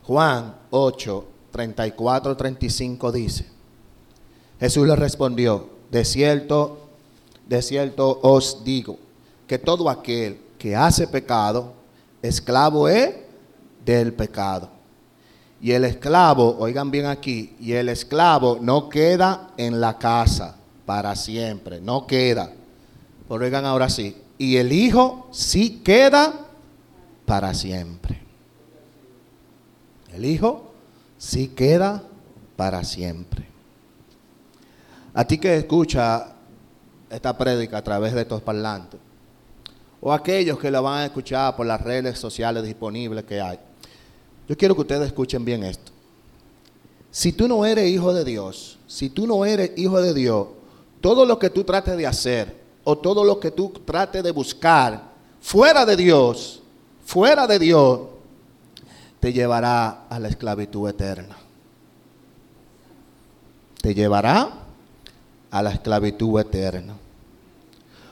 Juan 0.03 0.55
8, 0.69 1.25
34, 1.51 2.37
35 2.37 3.11
dice, 3.11 3.47
Jesús 4.59 4.87
le 4.87 4.95
respondió, 4.95 5.69
de 5.89 6.05
cierto, 6.05 6.89
de 7.47 7.61
cierto 7.61 8.19
os 8.21 8.63
digo, 8.63 8.99
que 9.47 9.57
todo 9.57 9.89
aquel 9.89 10.39
que 10.59 10.75
hace 10.75 11.07
pecado, 11.07 11.73
esclavo 12.21 12.87
es 12.87 13.15
del 13.83 14.13
pecado. 14.13 14.74
Y 15.61 15.71
el 15.71 15.85
esclavo, 15.85 16.57
oigan 16.59 16.91
bien 16.91 17.05
aquí, 17.05 17.55
y 17.59 17.73
el 17.73 17.89
esclavo 17.89 18.59
no 18.61 18.89
queda 18.89 19.51
en 19.57 19.79
la 19.79 19.97
casa 19.97 20.57
para 20.85 21.15
siempre, 21.15 21.81
no 21.81 22.05
queda. 22.05 22.51
Pero 23.27 23.43
oigan 23.43 23.65
ahora 23.65 23.89
sí, 23.89 24.15
y 24.37 24.57
el 24.57 24.71
hijo 24.71 25.27
sí 25.31 25.81
queda 25.83 26.33
para 27.25 27.53
siempre. 27.53 28.21
El 30.13 30.25
hijo 30.25 30.71
sí 31.17 31.49
queda 31.49 32.03
para 32.55 32.83
siempre. 32.83 33.47
A 35.13 35.25
ti 35.25 35.37
que 35.37 35.55
escucha 35.55 36.33
esta 37.09 37.37
prédica 37.37 37.77
a 37.77 37.83
través 37.83 38.13
de 38.13 38.21
estos 38.21 38.41
parlantes, 38.41 38.99
o 40.01 40.13
aquellos 40.13 40.59
que 40.59 40.69
la 40.69 40.81
van 40.81 40.99
a 40.99 41.05
escuchar 41.05 41.55
por 41.55 41.65
las 41.65 41.81
redes 41.81 42.19
sociales 42.19 42.63
disponibles 42.63 43.23
que 43.23 43.41
hay. 43.41 43.59
Yo 44.47 44.55
quiero 44.57 44.75
que 44.75 44.81
ustedes 44.81 45.07
escuchen 45.07 45.43
bien 45.43 45.63
esto. 45.63 45.91
Si 47.11 47.31
tú 47.31 47.47
no 47.47 47.65
eres 47.65 47.89
hijo 47.89 48.13
de 48.13 48.25
Dios, 48.25 48.77
si 48.87 49.09
tú 49.09 49.25
no 49.25 49.45
eres 49.45 49.71
hijo 49.77 50.01
de 50.01 50.13
Dios, 50.13 50.47
todo 51.01 51.25
lo 51.25 51.39
que 51.39 51.49
tú 51.49 51.63
trates 51.63 51.95
de 51.95 52.05
hacer 52.05 52.55
o 52.83 52.97
todo 52.97 53.23
lo 53.23 53.39
que 53.39 53.51
tú 53.51 53.71
trates 53.85 54.21
de 54.23 54.31
buscar 54.31 55.01
fuera 55.39 55.85
de 55.85 55.95
Dios, 55.95 56.61
fuera 57.05 57.47
de 57.47 57.57
Dios, 57.57 58.01
te 59.19 59.31
llevará 59.31 60.07
a 60.09 60.19
la 60.19 60.27
esclavitud 60.27 60.89
eterna. 60.89 61.37
Te 63.81 63.95
llevará 63.95 64.49
a 65.49 65.63
la 65.63 65.71
esclavitud 65.71 66.39
eterna. 66.39 66.95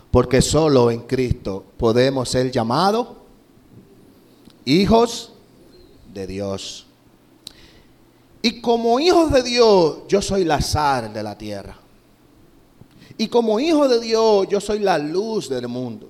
Porque 0.09 0.41
solo 0.41 0.89
en 0.91 1.01
Cristo 1.01 1.65
podemos 1.77 2.29
ser 2.29 2.51
llamados 2.51 3.09
hijos 4.65 5.32
de 6.13 6.27
Dios. 6.27 6.85
Y 8.41 8.61
como 8.61 8.99
hijos 8.99 9.31
de 9.31 9.41
Dios, 9.41 9.99
yo 10.07 10.21
soy 10.21 10.43
la 10.43 10.61
sal 10.61 11.13
de 11.13 11.23
la 11.23 11.37
tierra. 11.37 11.77
Y 13.17 13.27
como 13.27 13.59
hijo 13.59 13.87
de 13.87 13.99
Dios, 13.99 14.47
yo 14.49 14.59
soy 14.59 14.79
la 14.79 14.97
luz 14.97 15.47
del 15.49 15.67
mundo. 15.67 16.09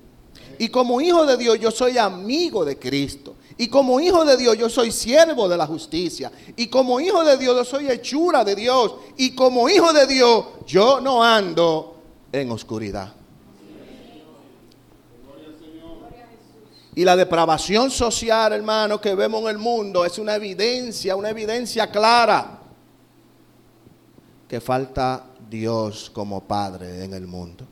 Y 0.58 0.68
como 0.68 1.00
hijo 1.00 1.26
de 1.26 1.36
Dios, 1.36 1.58
yo 1.60 1.70
soy 1.70 1.98
amigo 1.98 2.64
de 2.64 2.78
Cristo. 2.78 3.34
Y 3.56 3.68
como 3.68 4.00
hijo 4.00 4.24
de 4.24 4.36
Dios, 4.36 4.56
yo 4.58 4.68
soy 4.68 4.90
siervo 4.90 5.48
de 5.48 5.56
la 5.56 5.66
justicia. 5.66 6.32
Y 6.56 6.66
como 6.66 6.98
hijo 7.00 7.24
de 7.24 7.36
Dios, 7.36 7.56
yo 7.56 7.64
soy 7.64 7.88
hechura 7.88 8.44
de 8.44 8.56
Dios. 8.56 8.94
Y 9.16 9.30
como 9.34 9.68
hijo 9.68 9.92
de 9.92 10.06
Dios, 10.06 10.44
yo 10.66 11.00
no 11.00 11.22
ando 11.22 11.96
en 12.32 12.50
oscuridad. 12.50 13.12
Y 16.94 17.04
la 17.04 17.16
depravación 17.16 17.90
social, 17.90 18.52
hermano, 18.52 19.00
que 19.00 19.14
vemos 19.14 19.42
en 19.42 19.48
el 19.48 19.58
mundo 19.58 20.04
es 20.04 20.18
una 20.18 20.36
evidencia, 20.36 21.16
una 21.16 21.30
evidencia 21.30 21.90
clara 21.90 22.60
que 24.48 24.60
falta 24.60 25.26
Dios 25.50 26.10
como 26.14 26.42
Padre 26.42 27.04
en 27.04 27.14
el 27.14 27.26
mundo. 27.26 27.66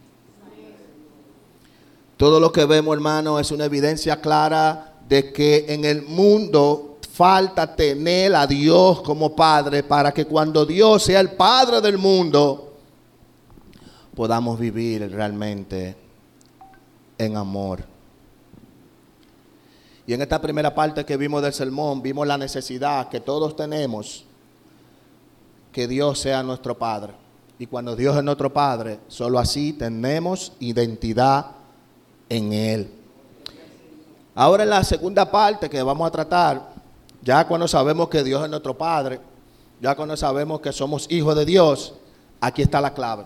Todo 2.17 2.41
lo 2.41 2.53
que 2.53 2.65
vemos, 2.65 2.95
hermano, 2.95 3.39
es 3.39 3.51
una 3.53 3.65
evidencia 3.65 4.21
clara 4.21 4.95
de 5.09 5.33
que 5.33 5.67
en 5.69 5.85
el 5.85 6.03
mundo 6.03 6.99
falta 7.13 7.77
tener 7.77 8.35
a 8.35 8.47
Dios 8.47 9.03
como 9.03 9.37
Padre 9.37 9.83
para 9.83 10.13
que 10.13 10.25
cuando 10.25 10.65
Dios 10.65 11.05
sea 11.05 11.21
el 11.21 11.33
Padre 11.33 11.81
del 11.81 11.99
mundo, 11.99 12.75
podamos 14.15 14.59
vivir 14.59 15.11
realmente 15.11 15.97
en 17.19 17.37
amor. 17.37 17.85
Y 20.07 20.15
en 20.15 20.23
esta 20.23 20.41
primera 20.41 20.75
parte 20.75 21.05
que 21.05 21.17
vimos 21.17 21.43
del 21.43 21.53
sermón, 21.53 22.03
vimos 22.03 22.27
la 22.27 22.37
necesidad 22.37 23.09
que 23.09 23.21
todos 23.21 23.55
tenemos 23.55 24.25
que 25.71 25.87
Dios 25.89 26.19
sea 26.19 26.43
nuestro 26.43 26.77
Padre. 26.77 27.15
Y 27.59 27.67
cuando 27.67 27.95
Dios 27.95 28.17
es 28.17 28.25
nuestro 28.25 28.53
Padre, 28.53 28.99
solo 29.09 29.39
así 29.39 29.73
tenemos 29.73 30.53
identidad 30.59 31.47
en 32.29 32.53
Él. 32.53 32.91
Ahora 34.35 34.65
en 34.65 34.71
la 34.71 34.83
segunda 34.83 35.31
parte 35.31 35.71
que 35.71 35.83
vamos 35.83 36.07
a 36.09 36.11
tratar, 36.11 36.73
ya 37.23 37.47
cuando 37.47 37.69
sabemos 37.69 38.09
que 38.09 38.25
Dios 38.25 38.43
es 38.43 38.51
nuestro 38.51 38.77
Padre, 38.77 39.21
ya 39.81 39.95
cuando 39.95 40.17
sabemos 40.17 40.61
que 40.61 40.73
somos 40.73 41.07
hijos 41.11 41.37
de 41.37 41.45
Dios, 41.45 41.95
aquí 42.41 42.63
está 42.63 42.81
la 42.81 42.93
clave. 42.93 43.25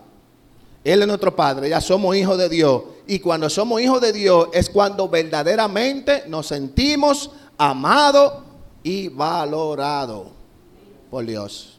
Él 0.84 1.00
es 1.00 1.08
nuestro 1.08 1.34
Padre, 1.34 1.68
ya 1.68 1.80
somos 1.80 2.14
hijos 2.16 2.36
de 2.38 2.48
Dios. 2.48 2.82
Y 3.06 3.20
cuando 3.20 3.48
somos 3.48 3.80
hijos 3.80 4.00
de 4.00 4.12
Dios 4.12 4.48
es 4.52 4.68
cuando 4.68 5.08
verdaderamente 5.08 6.24
nos 6.26 6.48
sentimos 6.48 7.30
amados 7.56 8.44
y 8.82 9.08
valorados 9.08 10.28
por 11.10 11.24
Dios. 11.24 11.78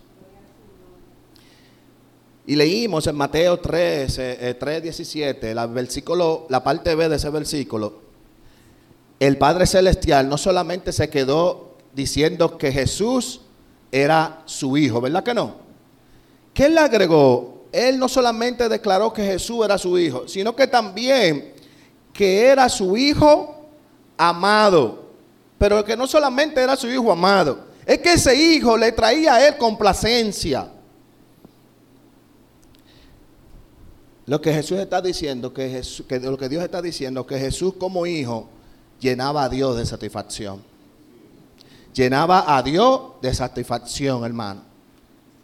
Y 2.46 2.56
leímos 2.56 3.06
en 3.08 3.16
Mateo 3.16 3.60
3, 3.60 4.58
3 4.58 4.84
17, 4.84 5.54
la, 5.54 5.68
versículo, 5.68 6.46
la 6.50 6.64
parte 6.64 6.96
B 6.96 7.10
de 7.10 7.18
ese 7.18 7.30
versículo. 7.30 8.08
El 9.20 9.38
Padre 9.38 9.68
Celestial 9.68 10.30
no 10.30 10.38
solamente 10.38 10.94
se 10.94 11.10
quedó 11.10 11.76
diciendo 11.94 12.58
que 12.58 12.72
Jesús 12.72 13.42
era 13.92 14.44
su 14.46 14.78
hijo, 14.78 15.02
¿verdad 15.02 15.24
que 15.24 15.34
no? 15.34 15.56
¿Qué 16.54 16.70
le 16.70 16.80
agregó? 16.80 17.57
Él 17.72 18.00
no 18.00 18.08
solamente 18.08 18.70
declaró 18.70 19.12
que 19.14 19.24
Jesús 19.24 19.66
era 19.66 19.78
su 19.78 19.98
hijo, 19.98 20.28
sino 20.28 20.56
que 20.56 20.68
también 20.68 21.54
que 22.14 22.46
era 22.46 22.68
su 22.68 22.98
hijo 22.98 23.56
amado. 24.18 25.06
Pero 25.58 25.84
que 25.84 25.96
no 25.96 26.08
solamente 26.08 26.62
era 26.62 26.76
su 26.76 26.88
hijo 26.88 27.12
amado, 27.12 27.66
es 27.86 28.00
que 28.00 28.14
ese 28.14 28.36
hijo 28.36 28.78
le 28.78 28.92
traía 28.92 29.36
a 29.36 29.48
él 29.48 29.58
complacencia. 29.58 30.70
Lo 34.26 34.42
que 34.42 34.54
Jesús 34.54 34.78
está 34.80 35.02
diciendo, 35.02 35.54
que, 35.54 35.82
que 36.08 36.20
lo 36.20 36.38
que 36.38 36.50
Dios 36.50 36.64
está 36.64 36.82
diciendo, 36.82 37.26
que 37.26 37.40
Jesús 37.40 37.76
como 37.80 38.06
hijo 38.06 38.50
llenaba 39.00 39.46
a 39.46 39.50
Dios 39.50 39.78
de 39.78 39.86
satisfacción. 39.86 40.62
Llenaba 41.94 42.56
a 42.56 42.62
Dios 42.62 43.14
de 43.22 43.34
satisfacción, 43.34 44.26
hermano. 44.26 44.62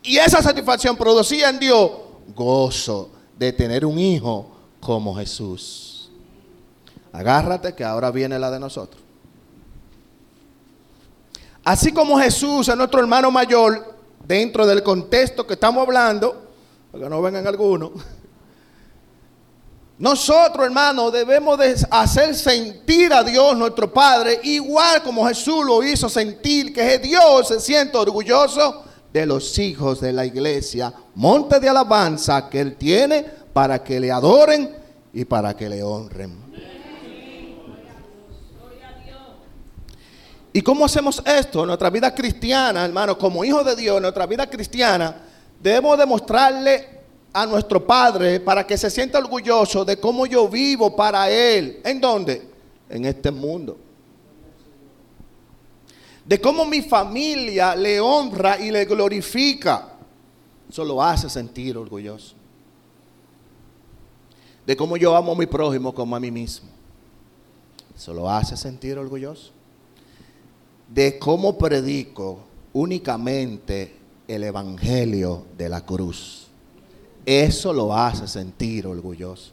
Y 0.04 0.18
esa 0.18 0.42
satisfacción 0.42 0.98
producía 0.98 1.50
en 1.50 1.60
Dios 1.60 1.92
gozo 2.36 3.10
de 3.38 3.52
tener 3.54 3.86
un 3.86 4.00
hijo 4.00 4.50
como 4.80 5.16
Jesús. 5.16 6.10
Agárrate 7.12 7.76
que 7.76 7.84
ahora 7.84 8.12
viene 8.12 8.40
la 8.40 8.50
de 8.52 8.60
nosotros. 8.60 9.02
Así 11.64 11.92
como 11.92 12.20
Jesús 12.20 12.68
es 12.68 12.76
nuestro 12.76 13.00
hermano 13.00 13.32
mayor, 13.32 13.94
dentro 14.26 14.66
del 14.66 14.84
contexto 14.84 15.46
que 15.46 15.54
estamos 15.54 15.86
hablando, 15.86 16.48
para 16.92 17.04
que 17.04 17.10
no 17.10 17.22
vengan 17.22 17.48
algunos, 17.48 17.92
nosotros, 19.98 20.66
hermanos, 20.66 21.14
debemos 21.14 21.58
de 21.58 21.76
hacer 21.90 22.36
sentir 22.36 23.14
a 23.14 23.24
Dios, 23.24 23.56
nuestro 23.56 23.94
Padre, 23.94 24.40
igual 24.44 25.04
como 25.04 25.26
Jesús 25.28 25.64
lo 25.64 25.84
hizo 25.84 26.10
sentir, 26.10 26.74
que 26.74 26.98
Dios 26.98 27.48
se 27.48 27.60
siente 27.60 27.98
orgulloso 27.98 28.84
de 29.14 29.28
los 29.28 29.60
hijos 29.60 30.02
de 30.02 30.12
la 30.12 30.26
iglesia, 30.26 30.92
monte 31.14 31.60
de 31.60 31.70
alabanza 31.70 32.50
que 32.50 32.60
Él 32.60 32.76
tiene 32.76 33.24
para 33.54 33.84
que 33.84 34.00
le 34.00 34.12
adoren 34.12 34.76
y 35.14 35.24
para 35.24 35.56
que 35.56 35.70
le 35.70 35.84
honren. 35.84 36.42
¿Y 40.52 40.62
cómo 40.62 40.86
hacemos 40.86 41.22
esto? 41.26 41.62
En 41.62 41.68
nuestra 41.68 41.90
vida 41.90 42.14
cristiana, 42.14 42.86
hermano, 42.86 43.18
como 43.18 43.46
hijos 43.46 43.66
de 43.66 43.76
Dios, 43.76 43.98
en 43.98 44.04
nuestra 44.04 44.26
vida 44.26 44.48
cristiana, 44.48 45.16
debemos 45.62 45.98
demostrarle 45.98 46.90
a 47.32 47.46
nuestro 47.46 47.86
Padre 47.86 48.40
para 48.40 48.66
que 48.66 48.78
se 48.78 48.90
sienta 48.90 49.20
orgulloso 49.20 49.86
de 49.86 49.98
cómo 49.98 50.26
yo 50.26 50.48
vivo 50.48 50.96
para 50.96 51.30
Él. 51.30 51.82
¿En 51.84 52.02
dónde? 52.02 52.48
En 52.90 53.06
este 53.06 53.32
mundo 53.32 53.78
de 56.26 56.40
cómo 56.40 56.66
mi 56.66 56.82
familia 56.82 57.76
le 57.76 58.00
honra 58.00 58.60
y 58.60 58.72
le 58.72 58.86
glorifica. 58.86 59.90
Eso 60.70 60.86
lo 60.86 61.02
hace 61.04 61.30
sentir 61.30 61.78
orgulloso. 61.78 62.36
De 64.66 64.76
cómo 64.78 64.96
yo 64.96 65.16
amo 65.16 65.34
a 65.34 65.36
mi 65.36 65.46
prójimo 65.46 65.94
como 65.94 66.16
a 66.16 66.20
mí 66.20 66.32
mismo. 66.32 66.70
Eso 67.96 68.14
lo 68.14 68.30
hace 68.30 68.56
sentir 68.56 68.98
orgulloso. 68.98 69.52
De 70.88 71.20
cómo 71.20 71.58
predico 71.58 72.40
únicamente 72.72 73.98
el 74.28 74.44
Evangelio 74.46 75.46
de 75.58 75.68
la 75.68 75.86
cruz. 75.86 76.48
Eso 77.26 77.74
lo 77.74 77.96
hace 77.96 78.28
sentir 78.28 78.88
orgulloso. 78.88 79.52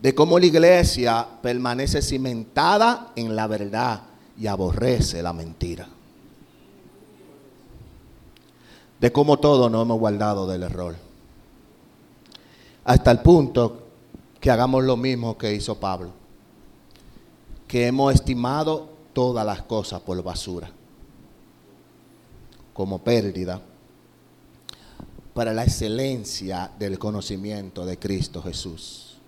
De 0.00 0.14
cómo 0.14 0.38
la 0.38 0.46
iglesia 0.46 1.26
permanece 1.40 2.02
cimentada 2.02 3.12
en 3.16 3.34
la 3.34 3.46
verdad 3.46 4.11
y 4.42 4.48
aborrece 4.48 5.22
la 5.22 5.32
mentira. 5.32 5.86
De 9.00 9.12
cómo 9.12 9.38
todos 9.38 9.70
nos 9.70 9.82
hemos 9.84 10.00
guardado 10.00 10.48
del 10.48 10.64
error. 10.64 10.96
Hasta 12.82 13.12
el 13.12 13.20
punto 13.20 13.84
que 14.40 14.50
hagamos 14.50 14.82
lo 14.82 14.96
mismo 14.96 15.38
que 15.38 15.54
hizo 15.54 15.78
Pablo. 15.78 16.10
Que 17.68 17.86
hemos 17.86 18.12
estimado 18.12 18.88
todas 19.12 19.46
las 19.46 19.62
cosas 19.62 20.00
por 20.00 20.20
basura. 20.24 20.72
Como 22.74 22.98
pérdida. 22.98 23.62
Para 25.34 25.52
la 25.52 25.62
excelencia 25.62 26.68
del 26.80 26.98
conocimiento 26.98 27.86
de 27.86 27.96
Cristo 27.96 28.42
Jesús. 28.42 29.18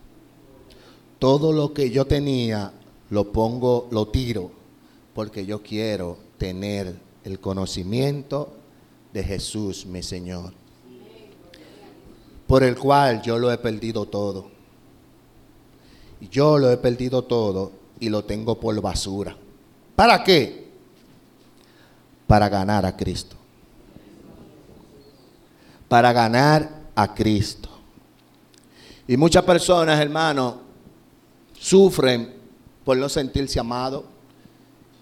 Todo 1.20 1.53
lo 1.53 1.72
que 1.72 1.90
yo 1.90 2.05
tenía 2.05 2.72
lo 3.11 3.31
pongo, 3.31 3.87
lo 3.92 4.09
tiro 4.09 4.63
porque 5.14 5.46
yo 5.46 5.62
quiero 5.62 6.18
tener 6.38 6.94
el 7.24 7.40
conocimiento 7.40 8.53
de 9.12 9.22
Jesús, 9.22 9.87
mi 9.87 10.03
Señor, 10.03 10.53
por 12.46 12.62
el 12.62 12.77
cual 12.77 13.22
yo 13.22 13.38
lo 13.38 13.53
he 13.53 13.59
perdido 13.59 14.07
todo. 14.07 14.53
Yo 16.31 16.59
lo 16.59 16.70
he 16.70 16.77
perdido 16.77 17.22
todo 17.22 17.72
y 18.00 18.09
lo 18.09 18.24
tengo 18.24 18.59
por 18.59 18.81
basura. 18.81 19.37
¿Para 19.94 20.24
qué? 20.24 20.68
Para 22.27 22.48
ganar 22.48 22.87
a 22.87 22.96
Cristo. 22.96 23.37
para 25.94 26.12
ganar 26.12 26.68
a 26.96 27.14
Cristo. 27.14 27.68
Y 29.07 29.16
muchas 29.16 29.44
personas, 29.44 30.00
hermano, 30.00 30.59
sufren 31.57 32.35
por 32.85 32.96
no 32.96 33.09
sentirse 33.09 33.61
amados, 33.61 34.03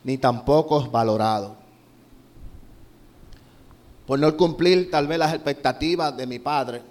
ni 0.04 0.18
tampoco 0.18 0.90
valorados. 0.90 1.52
Por 4.06 4.18
no 4.18 4.36
cumplir 4.36 4.90
tal 4.90 5.06
vez 5.06 5.18
las 5.18 5.32
expectativas 5.32 6.16
de 6.16 6.26
mi 6.26 6.38
padre. 6.38 6.82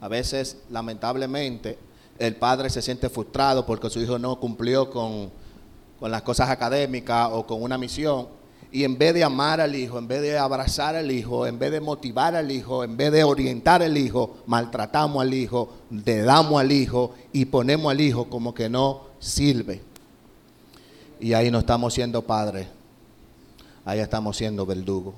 A 0.00 0.08
veces, 0.08 0.58
lamentablemente, 0.70 1.78
el 2.18 2.36
padre 2.36 2.70
se 2.70 2.82
siente 2.82 3.08
frustrado 3.08 3.66
porque 3.66 3.90
su 3.90 4.00
hijo 4.00 4.18
no 4.18 4.38
cumplió 4.40 4.90
con, 4.90 5.30
con 6.00 6.10
las 6.10 6.22
cosas 6.22 6.48
académicas 6.50 7.28
o 7.32 7.46
con 7.46 7.62
una 7.62 7.78
misión 7.78 8.28
y 8.72 8.84
en 8.84 8.98
vez 8.98 9.14
de 9.14 9.24
amar 9.24 9.60
al 9.60 9.74
hijo, 9.74 9.98
en 9.98 10.08
vez 10.08 10.20
de 10.22 10.36
abrazar 10.36 10.96
al 10.96 11.10
hijo, 11.10 11.46
en 11.46 11.58
vez 11.58 11.70
de 11.70 11.80
motivar 11.80 12.34
al 12.34 12.50
hijo, 12.50 12.84
en 12.84 12.96
vez 12.96 13.12
de 13.12 13.24
orientar 13.24 13.82
al 13.82 13.96
hijo, 13.96 14.38
maltratamos 14.46 15.22
al 15.22 15.32
hijo, 15.32 15.70
le 15.90 16.22
damos 16.22 16.60
al 16.60 16.72
hijo 16.72 17.14
y 17.32 17.46
ponemos 17.46 17.90
al 17.90 18.00
hijo 18.00 18.28
como 18.28 18.52
que 18.52 18.68
no 18.68 19.02
sirve. 19.18 19.82
Y 21.18 21.32
ahí 21.32 21.50
no 21.50 21.58
estamos 21.58 21.94
siendo 21.94 22.22
padres, 22.22 22.66
ahí 23.84 24.00
estamos 24.00 24.36
siendo 24.36 24.66
verdugo. 24.66 25.14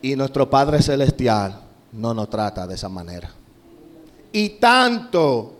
Y 0.00 0.16
nuestro 0.16 0.50
Padre 0.50 0.82
Celestial 0.82 1.60
no 1.92 2.12
nos 2.14 2.28
trata 2.28 2.66
de 2.66 2.74
esa 2.74 2.88
manera. 2.88 3.30
Y 4.32 4.50
tanto 4.50 5.54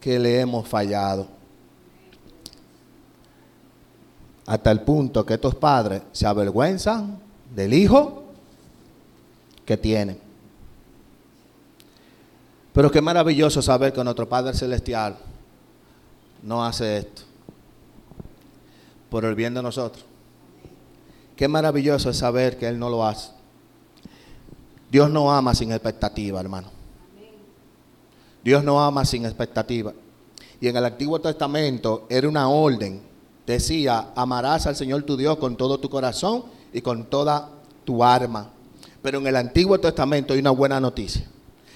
que 0.00 0.18
le 0.18 0.40
hemos 0.40 0.68
fallado 0.68 1.26
hasta 4.46 4.70
el 4.70 4.82
punto 4.82 5.26
que 5.26 5.34
estos 5.34 5.56
padres 5.56 6.02
se 6.12 6.26
avergüenzan 6.26 7.18
del 7.54 7.74
hijo 7.74 8.22
que 9.64 9.76
tienen. 9.76 10.18
Pero 12.72 12.90
qué 12.90 13.00
maravilloso 13.00 13.60
saber 13.60 13.92
que 13.92 14.04
nuestro 14.04 14.28
Padre 14.28 14.54
Celestial 14.54 15.16
no 16.46 16.64
hace 16.64 16.98
esto 16.98 17.22
por 19.10 19.24
el 19.24 19.34
bien 19.34 19.52
de 19.54 19.62
nosotros. 19.62 20.04
Qué 21.36 21.48
maravilloso 21.48 22.08
es 22.08 22.16
saber 22.16 22.56
que 22.56 22.66
Él 22.66 22.78
no 22.78 22.88
lo 22.88 23.04
hace. 23.04 23.30
Dios 24.90 25.10
no 25.10 25.32
ama 25.32 25.54
sin 25.54 25.72
expectativa, 25.72 26.40
hermano. 26.40 26.68
Dios 28.42 28.64
no 28.64 28.82
ama 28.82 29.04
sin 29.04 29.26
expectativa. 29.26 29.92
Y 30.60 30.68
en 30.68 30.76
el 30.76 30.84
Antiguo 30.84 31.20
Testamento 31.20 32.06
era 32.08 32.28
una 32.28 32.48
orden 32.48 33.02
decía, 33.46 34.08
amarás 34.16 34.66
al 34.66 34.76
Señor 34.76 35.04
tu 35.04 35.16
Dios 35.16 35.36
con 35.38 35.56
todo 35.56 35.78
tu 35.78 35.88
corazón 35.88 36.44
y 36.72 36.80
con 36.80 37.04
toda 37.04 37.50
tu 37.84 38.02
arma. 38.02 38.50
Pero 39.02 39.18
en 39.18 39.26
el 39.26 39.36
Antiguo 39.36 39.78
Testamento 39.78 40.34
hay 40.34 40.40
una 40.40 40.50
buena 40.50 40.80
noticia. 40.80 41.26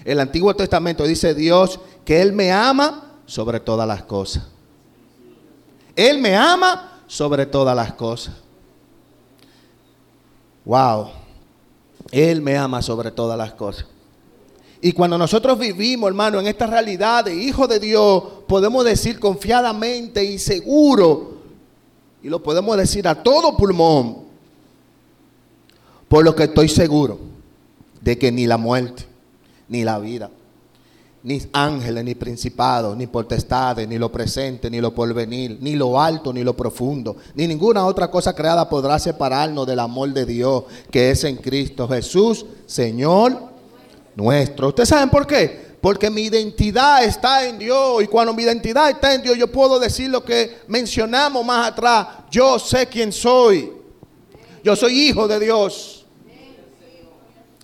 El 0.05 0.19
Antiguo 0.19 0.55
Testamento 0.55 1.05
dice 1.05 1.35
Dios 1.35 1.79
que 2.05 2.21
Él 2.21 2.33
me 2.33 2.51
ama 2.51 3.19
sobre 3.27 3.61
todas 3.61 3.87
las 3.87 4.03
cosas. 4.03 4.45
Él 6.01 6.19
me 6.19 6.35
ama 6.35 7.03
sobre 7.07 7.45
todas 7.45 7.77
las 7.77 7.93
cosas. 7.93 8.35
Wow. 10.65 11.11
Él 12.11 12.41
me 12.41 12.57
ama 12.57 12.81
sobre 12.81 13.11
todas 13.11 13.37
las 13.37 13.53
cosas. 13.53 13.85
Y 14.81 14.93
cuando 14.93 15.19
nosotros 15.19 15.59
vivimos, 15.59 16.09
hermano, 16.09 16.41
en 16.41 16.47
esta 16.47 16.67
realidad 16.67 17.27
de 17.27 17.35
hijo 17.35 17.69
de 17.69 17.79
Dios, 17.79 18.23
podemos 18.49 18.83
decir 18.83 19.21
confiadamente 19.21 20.25
y 20.25 20.39
seguro 20.39 21.35
y 22.23 22.31
lo 22.31 22.43
podemos 22.43 22.79
decir 22.79 23.07
a 23.07 23.23
todo 23.23 23.55
pulmón, 23.55 24.25
por 26.09 26.25
lo 26.25 26.35
que 26.35 26.45
estoy 26.45 26.71
seguro 26.71 27.19
de 28.01 28.17
que 28.17 28.33
ni 28.33 28.47
la 28.47 28.57
muerte, 28.57 29.05
ni 29.69 29.85
la 29.85 29.99
vida, 29.99 30.31
ni 31.23 31.43
ángeles, 31.53 32.05
ni 32.05 32.15
principados, 32.15 32.97
ni 32.97 33.07
potestades, 33.07 33.87
ni 33.87 33.99
lo 33.99 34.11
presente, 34.11 34.71
ni 34.71 34.81
lo 34.81 34.95
porvenir, 34.95 35.59
ni 35.61 35.77
lo 35.77 36.01
alto, 36.01 36.33
ni 36.33 36.43
lo 36.43 36.57
profundo, 36.57 37.17
ni 37.35 37.47
ninguna 37.47 37.85
otra 37.85 38.11
cosa 38.11 38.35
creada 38.35 38.69
podrá 38.69 38.99
separarnos 38.99 39.67
del 39.67 39.81
amor 39.81 40.13
de 40.13 40.25
Dios 40.25 40.65
que 40.91 41.11
es 41.11 41.25
en 41.25 41.37
Cristo 41.37 41.87
Jesús, 41.89 42.47
Señor 42.67 43.51
nuestro. 44.15 44.69
¿Ustedes 44.69 44.89
saben 44.89 45.11
por 45.11 45.27
qué? 45.27 45.71
Porque 45.81 46.11
mi 46.11 46.23
identidad 46.23 47.05
está 47.05 47.47
en 47.47 47.59
Dios. 47.59 48.03
Y 48.03 48.07
cuando 48.07 48.35
mi 48.35 48.43
identidad 48.43 48.91
está 48.91 49.15
en 49.15 49.23
Dios, 49.23 49.37
yo 49.37 49.51
puedo 49.51 49.79
decir 49.79 50.11
lo 50.11 50.25
que 50.25 50.59
mencionamos 50.69 51.45
más 51.45 51.69
atrás. 51.69 52.07
Yo 52.31 52.59
sé 52.59 52.87
quién 52.87 53.13
soy. 53.13 53.73
Yo 54.63 54.77
soy 54.77 55.09
hijo 55.09 55.27
de 55.27 55.41
Dios. 55.41 56.00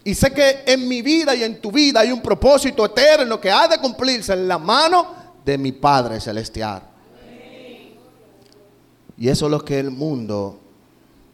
Y 0.06 0.14
sé 0.14 0.32
que 0.32 0.62
en 0.66 0.88
mi 0.88 1.02
vida 1.02 1.34
y 1.34 1.42
en 1.42 1.60
tu 1.60 1.70
vida 1.70 2.00
hay 2.00 2.12
un 2.12 2.22
propósito 2.22 2.84
eterno 2.84 3.40
que 3.40 3.50
ha 3.50 3.68
de 3.68 3.78
cumplirse 3.78 4.32
en 4.32 4.48
la 4.48 4.58
mano 4.58 5.06
de 5.44 5.58
mi 5.58 5.72
Padre 5.72 6.20
Celestial. 6.20 6.82
Y 9.18 9.28
eso 9.28 9.46
es 9.46 9.50
lo 9.50 9.64
que 9.64 9.78
el 9.78 9.90
mundo 9.90 10.60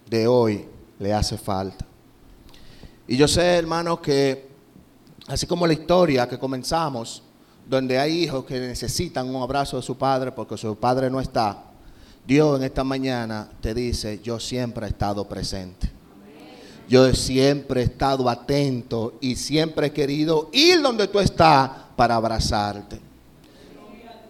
de 0.08 0.26
hoy 0.26 0.66
le 0.98 1.12
hace 1.12 1.36
falta. 1.36 1.84
Y 3.06 3.16
yo 3.16 3.28
sé, 3.28 3.42
hermano, 3.56 4.00
que 4.00 4.52
Así 5.28 5.46
como 5.46 5.66
la 5.66 5.72
historia 5.72 6.28
que 6.28 6.38
comenzamos, 6.38 7.22
donde 7.68 7.98
hay 7.98 8.24
hijos 8.24 8.44
que 8.44 8.58
necesitan 8.58 9.32
un 9.32 9.40
abrazo 9.40 9.76
de 9.76 9.82
su 9.82 9.96
padre 9.96 10.32
porque 10.32 10.56
su 10.56 10.76
padre 10.76 11.08
no 11.10 11.20
está, 11.20 11.64
Dios 12.26 12.58
en 12.58 12.64
esta 12.64 12.82
mañana 12.82 13.48
te 13.60 13.72
dice, 13.72 14.20
yo 14.22 14.40
siempre 14.40 14.86
he 14.86 14.88
estado 14.88 15.28
presente. 15.28 15.90
Yo 16.92 17.14
siempre 17.14 17.80
he 17.80 17.84
estado 17.84 18.28
atento 18.28 19.14
y 19.18 19.34
siempre 19.34 19.86
he 19.86 19.92
querido 19.92 20.50
ir 20.52 20.82
donde 20.82 21.08
tú 21.08 21.20
estás 21.20 21.70
para 21.96 22.16
abrazarte. 22.16 23.00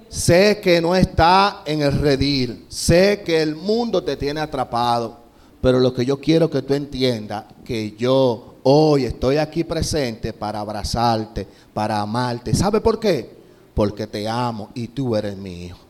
Sé 0.08 0.60
que 0.62 0.80
no 0.80 0.94
está 0.94 1.62
en 1.66 1.82
el 1.82 1.90
redil, 1.98 2.64
sé 2.68 3.24
que 3.26 3.42
el 3.42 3.56
mundo 3.56 4.04
te 4.04 4.16
tiene 4.16 4.40
atrapado, 4.40 5.16
pero 5.60 5.80
lo 5.80 5.92
que 5.92 6.04
yo 6.04 6.20
quiero 6.20 6.48
que 6.48 6.62
tú 6.62 6.74
entiendas, 6.74 7.46
que 7.64 7.96
yo 7.98 8.54
Hoy 8.64 9.06
estoy 9.06 9.38
aquí 9.38 9.64
presente 9.64 10.32
para 10.32 10.60
abrazarte, 10.60 11.48
para 11.74 12.00
amarte. 12.00 12.54
¿Sabe 12.54 12.80
por 12.80 13.00
qué? 13.00 13.28
Porque 13.74 14.06
te 14.06 14.28
amo 14.28 14.70
y 14.72 14.86
tú 14.86 15.16
eres 15.16 15.36
hijo. 15.44 15.80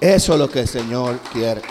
Eso 0.00 0.34
es 0.34 0.38
lo 0.38 0.48
que 0.48 0.60
el 0.60 0.68
Señor 0.68 1.18
quiere. 1.32 1.62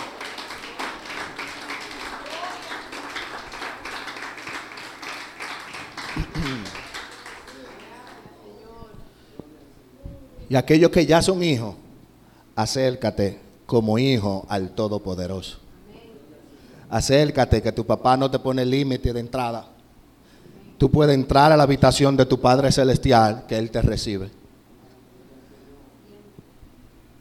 Y 10.52 10.56
aquellos 10.58 10.92
que 10.92 11.06
ya 11.06 11.22
son 11.22 11.42
hijos, 11.44 11.76
acércate 12.58 13.40
como 13.66 13.98
hijo 13.98 14.46
al 14.50 14.72
Todopoderoso. 14.72 15.60
Acércate, 16.90 17.62
que 17.62 17.72
tu 17.72 17.86
papá 17.86 18.18
no 18.18 18.30
te 18.30 18.38
pone 18.38 18.66
límite 18.66 19.14
de 19.14 19.22
entrada. 19.22 19.66
Tú 20.78 20.92
puedes 20.92 21.16
entrar 21.16 21.54
a 21.54 21.56
la 21.56 21.64
habitación 21.64 22.18
de 22.18 22.26
tu 22.26 22.42
Padre 22.42 22.70
Celestial, 22.70 23.46
que 23.48 23.58
Él 23.58 23.72
te 23.72 23.82
recibe. 23.82 24.30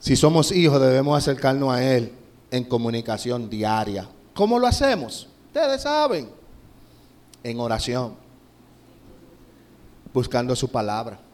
Si 0.01 0.17
somos 0.17 0.51
hijos, 0.51 0.81
debemos 0.81 1.17
acercarnos 1.17 1.73
a 1.73 1.85
Él 1.85 2.11
en 2.51 2.65
comunicación 2.65 3.49
diaria. 3.49 4.09
¿Cómo 4.35 4.59
lo 4.59 4.67
hacemos? 4.67 5.29
Ustedes 5.47 5.83
saben. 5.83 6.29
En 7.45 7.61
oración. 7.61 8.13
Buscando 10.13 10.57
su 10.57 10.67
palabra. 10.67 11.30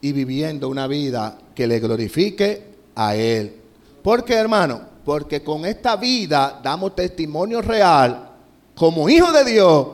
Y 0.00 0.12
viviendo 0.12 0.68
una 0.68 0.86
vida 0.86 1.38
que 1.54 1.66
le 1.66 1.80
glorifique 1.80 2.74
a 2.94 3.14
Él. 3.16 3.56
Porque, 4.02 4.34
hermano, 4.34 4.80
porque 5.04 5.42
con 5.42 5.64
esta 5.64 5.96
vida 5.96 6.60
damos 6.62 6.94
testimonio 6.94 7.62
real 7.62 8.30
como 8.74 9.08
hijo 9.08 9.32
de 9.32 9.44
Dios 9.44 9.86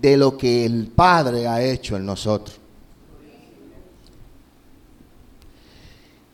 de 0.00 0.16
lo 0.16 0.36
que 0.36 0.64
el 0.64 0.88
Padre 0.88 1.46
ha 1.46 1.62
hecho 1.62 1.96
en 1.96 2.06
nosotros. 2.06 2.58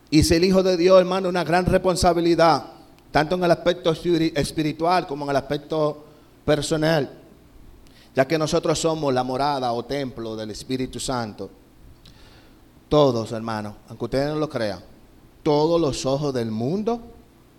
Y 0.09 0.23
ser 0.23 0.43
hijo 0.43 0.63
de 0.63 0.75
Dios, 0.75 0.99
hermano, 0.99 1.29
una 1.29 1.43
gran 1.43 1.65
responsabilidad, 1.65 2.63
tanto 3.11 3.35
en 3.35 3.43
el 3.43 3.51
aspecto 3.51 3.91
espiritual 3.91 5.05
como 5.05 5.25
en 5.25 5.31
el 5.31 5.35
aspecto 5.35 6.05
personal, 6.45 7.11
ya 8.15 8.27
que 8.27 8.37
nosotros 8.37 8.79
somos 8.79 9.13
la 9.13 9.23
morada 9.23 9.71
o 9.71 9.85
templo 9.85 10.35
del 10.35 10.49
Espíritu 10.49 10.99
Santo. 10.99 11.51
Todos, 12.89 13.31
hermanos, 13.31 13.75
aunque 13.87 14.05
ustedes 14.05 14.29
no 14.29 14.35
lo 14.35 14.49
crean, 14.49 14.81
todos 15.43 15.79
los 15.79 16.05
ojos 16.05 16.33
del 16.33 16.51
mundo 16.51 17.01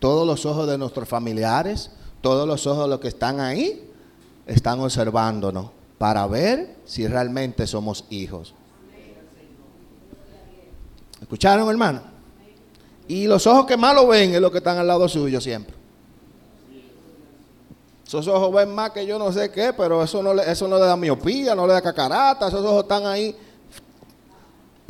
todos 0.00 0.26
los 0.26 0.44
ojos 0.46 0.66
de 0.66 0.78
nuestros 0.78 1.08
familiares, 1.08 1.90
todos 2.22 2.48
los 2.48 2.66
ojos 2.66 2.84
de 2.84 2.88
los 2.88 3.00
que 3.00 3.08
están 3.08 3.38
ahí, 3.38 3.88
están 4.46 4.80
observándonos 4.80 5.70
para 5.98 6.26
ver 6.26 6.76
si 6.86 7.06
realmente 7.06 7.66
somos 7.66 8.06
hijos. 8.10 8.54
¿Escucharon, 11.20 11.68
hermano? 11.68 12.00
Y 13.06 13.26
los 13.26 13.46
ojos 13.46 13.66
que 13.66 13.76
más 13.76 13.94
lo 13.94 14.06
ven 14.06 14.34
es 14.34 14.40
los 14.40 14.50
que 14.50 14.58
están 14.58 14.78
al 14.78 14.86
lado 14.86 15.06
suyo 15.06 15.40
siempre. 15.40 15.76
Esos 18.06 18.26
ojos 18.26 18.52
ven 18.52 18.74
más 18.74 18.90
que 18.90 19.06
yo 19.06 19.18
no 19.18 19.30
sé 19.30 19.52
qué, 19.52 19.72
pero 19.72 20.02
eso 20.02 20.22
no 20.22 20.32
le, 20.32 20.50
eso 20.50 20.66
no 20.66 20.78
le 20.78 20.84
da 20.84 20.96
miopía, 20.96 21.54
no 21.54 21.66
le 21.66 21.74
da 21.74 21.82
cacarata. 21.82 22.48
Esos 22.48 22.64
ojos 22.64 22.82
están 22.82 23.04
ahí 23.06 23.36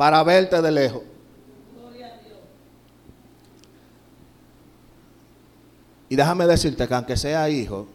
para 0.00 0.22
verte 0.22 0.62
de 0.62 0.70
lejos. 0.70 1.02
Y 6.08 6.16
déjame 6.16 6.46
decirte 6.46 6.88
que 6.88 6.94
aunque 6.94 7.18
sea 7.18 7.50
hijo, 7.50 7.86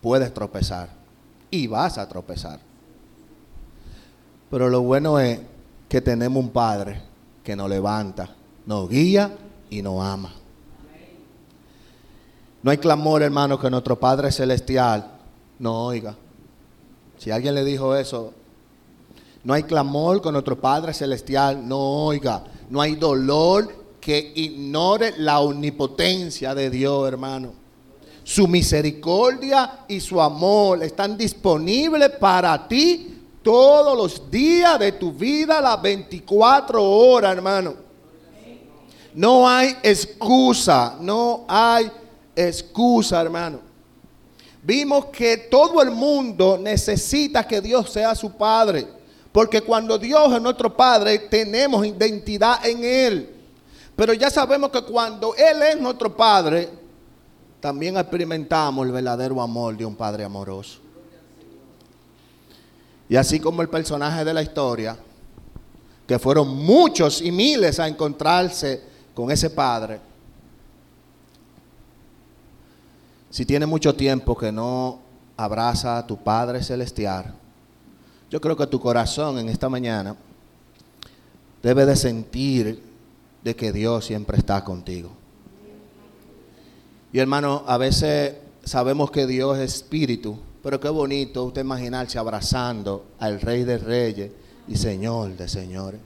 puedes 0.00 0.32
tropezar. 0.32 0.88
Y 1.50 1.66
vas 1.66 1.98
a 1.98 2.08
tropezar. 2.08 2.58
Pero 4.50 4.70
lo 4.70 4.80
bueno 4.80 5.20
es 5.20 5.40
que 5.90 6.00
tenemos 6.00 6.42
un 6.42 6.48
Padre 6.48 7.02
que 7.44 7.54
nos 7.54 7.68
levanta, 7.68 8.30
nos 8.64 8.88
guía 8.88 9.30
y 9.68 9.82
nos 9.82 10.02
ama. 10.02 10.32
No 12.62 12.70
hay 12.70 12.78
clamor, 12.78 13.20
hermano, 13.20 13.60
que 13.60 13.68
nuestro 13.68 14.00
Padre 14.00 14.32
Celestial 14.32 15.18
no 15.58 15.84
oiga. 15.84 16.16
Si 17.18 17.30
alguien 17.30 17.54
le 17.54 17.62
dijo 17.62 17.94
eso, 17.94 18.32
no 19.44 19.54
hay 19.54 19.64
clamor 19.64 20.22
que 20.22 20.30
nuestro 20.30 20.60
Padre 20.60 20.94
Celestial 20.94 21.66
no 21.66 21.78
oiga. 21.78 22.44
No 22.70 22.80
hay 22.80 22.94
dolor 22.94 23.82
que 24.00 24.32
ignore 24.34 25.14
la 25.18 25.40
omnipotencia 25.40 26.54
de 26.54 26.70
Dios, 26.70 27.08
hermano. 27.08 27.52
Su 28.24 28.46
misericordia 28.46 29.80
y 29.88 30.00
su 30.00 30.20
amor 30.20 30.82
están 30.82 31.16
disponibles 31.16 32.10
para 32.20 32.68
ti 32.68 33.18
todos 33.42 33.96
los 33.96 34.30
días 34.30 34.78
de 34.78 34.92
tu 34.92 35.12
vida, 35.12 35.60
las 35.60 35.82
24 35.82 36.82
horas, 36.82 37.32
hermano. 37.36 37.74
No 39.14 39.48
hay 39.48 39.76
excusa, 39.82 40.96
no 41.00 41.44
hay 41.48 41.90
excusa, 42.36 43.20
hermano. 43.20 43.58
Vimos 44.62 45.06
que 45.06 45.36
todo 45.36 45.82
el 45.82 45.90
mundo 45.90 46.56
necesita 46.56 47.44
que 47.44 47.60
Dios 47.60 47.90
sea 47.90 48.14
su 48.14 48.30
Padre. 48.30 49.01
Porque 49.32 49.62
cuando 49.62 49.98
Dios 49.98 50.32
es 50.32 50.42
nuestro 50.42 50.76
Padre, 50.76 51.18
tenemos 51.18 51.86
identidad 51.86 52.64
en 52.66 52.84
Él. 52.84 53.30
Pero 53.96 54.12
ya 54.12 54.30
sabemos 54.30 54.70
que 54.70 54.82
cuando 54.82 55.34
Él 55.34 55.62
es 55.62 55.80
nuestro 55.80 56.14
Padre, 56.14 56.68
también 57.58 57.96
experimentamos 57.96 58.86
el 58.86 58.92
verdadero 58.92 59.40
amor 59.40 59.76
de 59.76 59.86
un 59.86 59.96
Padre 59.96 60.24
amoroso. 60.24 60.80
Y 63.08 63.16
así 63.16 63.40
como 63.40 63.62
el 63.62 63.68
personaje 63.68 64.24
de 64.24 64.34
la 64.34 64.42
historia, 64.42 64.96
que 66.06 66.18
fueron 66.18 66.48
muchos 66.48 67.22
y 67.22 67.30
miles 67.30 67.78
a 67.78 67.88
encontrarse 67.88 68.82
con 69.14 69.30
ese 69.30 69.48
Padre, 69.48 70.00
si 73.30 73.46
tiene 73.46 73.64
mucho 73.64 73.94
tiempo 73.94 74.36
que 74.36 74.52
no 74.52 74.98
abraza 75.38 75.98
a 75.98 76.06
tu 76.06 76.18
Padre 76.18 76.62
Celestial, 76.62 77.34
yo 78.32 78.40
creo 78.40 78.56
que 78.56 78.66
tu 78.66 78.80
corazón 78.80 79.38
en 79.38 79.50
esta 79.50 79.68
mañana 79.68 80.16
debe 81.62 81.84
de 81.84 81.94
sentir 81.94 82.82
de 83.44 83.54
que 83.54 83.72
Dios 83.72 84.06
siempre 84.06 84.38
está 84.38 84.64
contigo. 84.64 85.10
Y 87.12 87.18
hermano, 87.18 87.62
a 87.66 87.76
veces 87.76 88.36
sabemos 88.64 89.10
que 89.10 89.26
Dios 89.26 89.58
es 89.58 89.74
espíritu, 89.74 90.38
pero 90.62 90.80
qué 90.80 90.88
bonito 90.88 91.44
usted 91.44 91.60
imaginarse 91.60 92.18
abrazando 92.18 93.04
al 93.18 93.38
Rey 93.38 93.64
de 93.64 93.76
Reyes 93.76 94.32
y 94.66 94.76
Señor 94.76 95.36
de 95.36 95.46
Señores. 95.46 96.00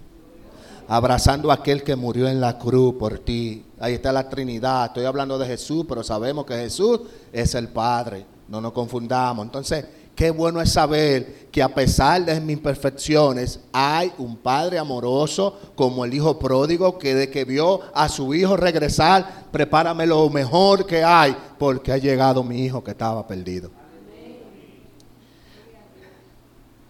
Abrazando 0.89 1.53
a 1.53 1.55
aquel 1.55 1.85
que 1.85 1.95
murió 1.95 2.27
en 2.27 2.41
la 2.41 2.59
cruz 2.59 2.97
por 2.97 3.21
ti. 3.21 3.65
Ahí 3.79 3.95
está 3.95 4.11
la 4.11 4.29
Trinidad. 4.29 4.87
Estoy 4.87 5.05
hablando 5.05 5.39
de 5.39 5.47
Jesús, 5.47 5.87
pero 5.89 6.03
sabemos 6.03 6.45
que 6.45 6.55
Jesús 6.55 7.03
es 7.33 7.55
el 7.55 7.69
Padre. 7.69 8.27
No 8.49 8.61
nos 8.61 8.73
confundamos. 8.73 9.47
Entonces, 9.47 9.85
Qué 10.17 10.31
bueno 10.31 10.63
es 10.63 10.73
saber 10.73 11.49
que 11.53 11.63
a 11.63 11.69
pesar 11.69 12.25
de 12.25 12.41
mis 12.41 12.57
imperfecciones 12.57 13.61
hay 13.71 14.11
un 14.17 14.35
Padre 14.35 14.79
amoroso 14.79 15.59
como 15.75 16.07
el 16.07 16.15
Hijo 16.15 16.39
pródigo 16.39 16.99
que 16.99 17.15
de 17.15 17.31
que 17.31 17.45
vio 17.45 17.83
a 17.93 18.09
su 18.09 18.35
Hijo 18.35 18.57
regresar, 18.57 19.45
prepárame 19.53 20.07
lo 20.07 20.31
mejor 20.31 20.87
que 20.87 21.05
hay 21.05 21.37
porque 21.59 21.93
ha 21.93 21.99
llegado 21.99 22.43
mi 22.43 22.65
Hijo 22.65 22.83
que 22.83 22.93
estaba 22.93 23.27
perdido. 23.29 23.71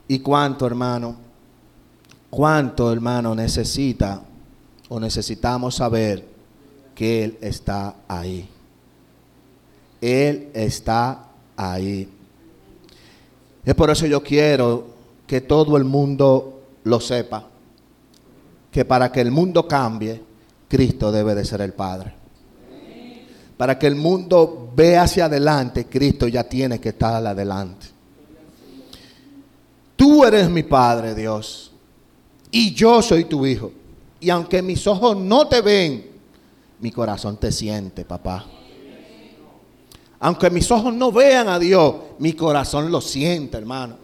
¿Y 0.06 0.20
cuánto, 0.20 0.64
hermano? 0.64 1.16
¿Cuánto, 2.30 2.92
hermano, 2.92 3.34
necesita 3.34 4.22
o 4.88 5.00
necesitamos 5.00 5.74
saber 5.74 6.24
que 6.94 7.24
Él 7.24 7.38
está 7.40 7.96
ahí? 8.06 8.48
Él 10.00 10.48
está 10.54 11.24
ahí. 11.56 12.08
Es 13.66 13.74
por 13.74 13.90
eso 13.90 14.07
yo 14.07 14.22
quiero 14.22 14.87
que 15.26 15.40
todo 15.40 15.76
el 15.76 15.83
mundo 15.83 16.62
lo 16.85 17.00
sepa, 17.00 17.48
que 18.70 18.85
para 18.85 19.11
que 19.11 19.20
el 19.20 19.33
mundo 19.33 19.66
cambie, 19.66 20.22
Cristo 20.68 21.11
debe 21.11 21.35
de 21.35 21.44
ser 21.44 21.61
el 21.61 21.72
Padre. 21.72 22.14
Para 23.57 23.76
que 23.76 23.88
el 23.88 23.96
mundo 23.96 24.70
vea 24.72 25.02
hacia 25.02 25.24
adelante, 25.24 25.87
Cristo 25.87 26.29
ya 26.29 26.44
tiene 26.44 26.79
que 26.79 26.90
estar 26.90 27.26
adelante. 27.26 27.88
Tú 29.96 30.24
eres 30.24 30.48
mi 30.48 30.62
Padre, 30.62 31.16
Dios, 31.16 31.72
y 32.52 32.72
yo 32.72 33.02
soy 33.02 33.24
tu 33.24 33.44
Hijo. 33.44 33.72
Y 34.20 34.31
aunque 34.31 34.62
mis 34.62 34.87
ojos 34.87 35.16
no 35.16 35.48
te 35.48 35.61
ven, 35.61 36.07
mi 36.79 36.92
corazón 36.92 37.37
te 37.37 37.50
siente, 37.50 38.05
papá. 38.05 38.46
Aunque 40.18 40.50
mis 40.50 40.70
ojos 40.70 40.94
no 40.94 41.12
vean 41.12 41.48
a 41.48 41.59
Dios, 41.59 41.94
mi 42.18 42.33
corazón 42.33 42.90
lo 42.90 43.00
siente, 43.00 43.59
hermano. 43.59 43.96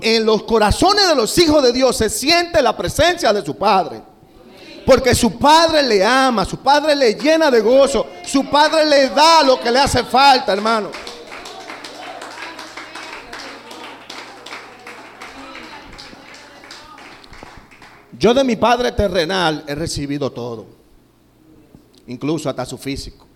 En 0.00 0.24
los 0.24 0.44
corazones 0.44 1.08
de 1.08 1.14
los 1.14 1.36
hijos 1.36 1.62
de 1.62 1.72
Dios 1.72 1.96
se 1.96 2.08
siente 2.08 2.62
la 2.62 2.76
presencia 2.76 3.32
de 3.32 3.44
su 3.44 3.56
Padre. 3.56 4.00
Porque 4.86 5.14
su 5.14 5.38
Padre 5.38 5.82
le 5.82 6.04
ama, 6.04 6.44
su 6.46 6.56
Padre 6.56 6.96
le 6.96 7.14
llena 7.14 7.50
de 7.50 7.60
gozo, 7.60 8.06
su 8.24 8.46
Padre 8.46 8.86
le 8.86 9.10
da 9.10 9.42
lo 9.42 9.60
que 9.60 9.70
le 9.70 9.78
hace 9.78 10.02
falta, 10.04 10.54
hermano. 10.54 10.90
Yo 18.18 18.34
de 18.34 18.42
mi 18.42 18.56
Padre 18.56 18.92
terrenal 18.92 19.64
he 19.66 19.74
recibido 19.74 20.30
todo, 20.30 20.66
incluso 22.06 22.48
hasta 22.48 22.66
su 22.66 22.76
físico. 22.76 23.29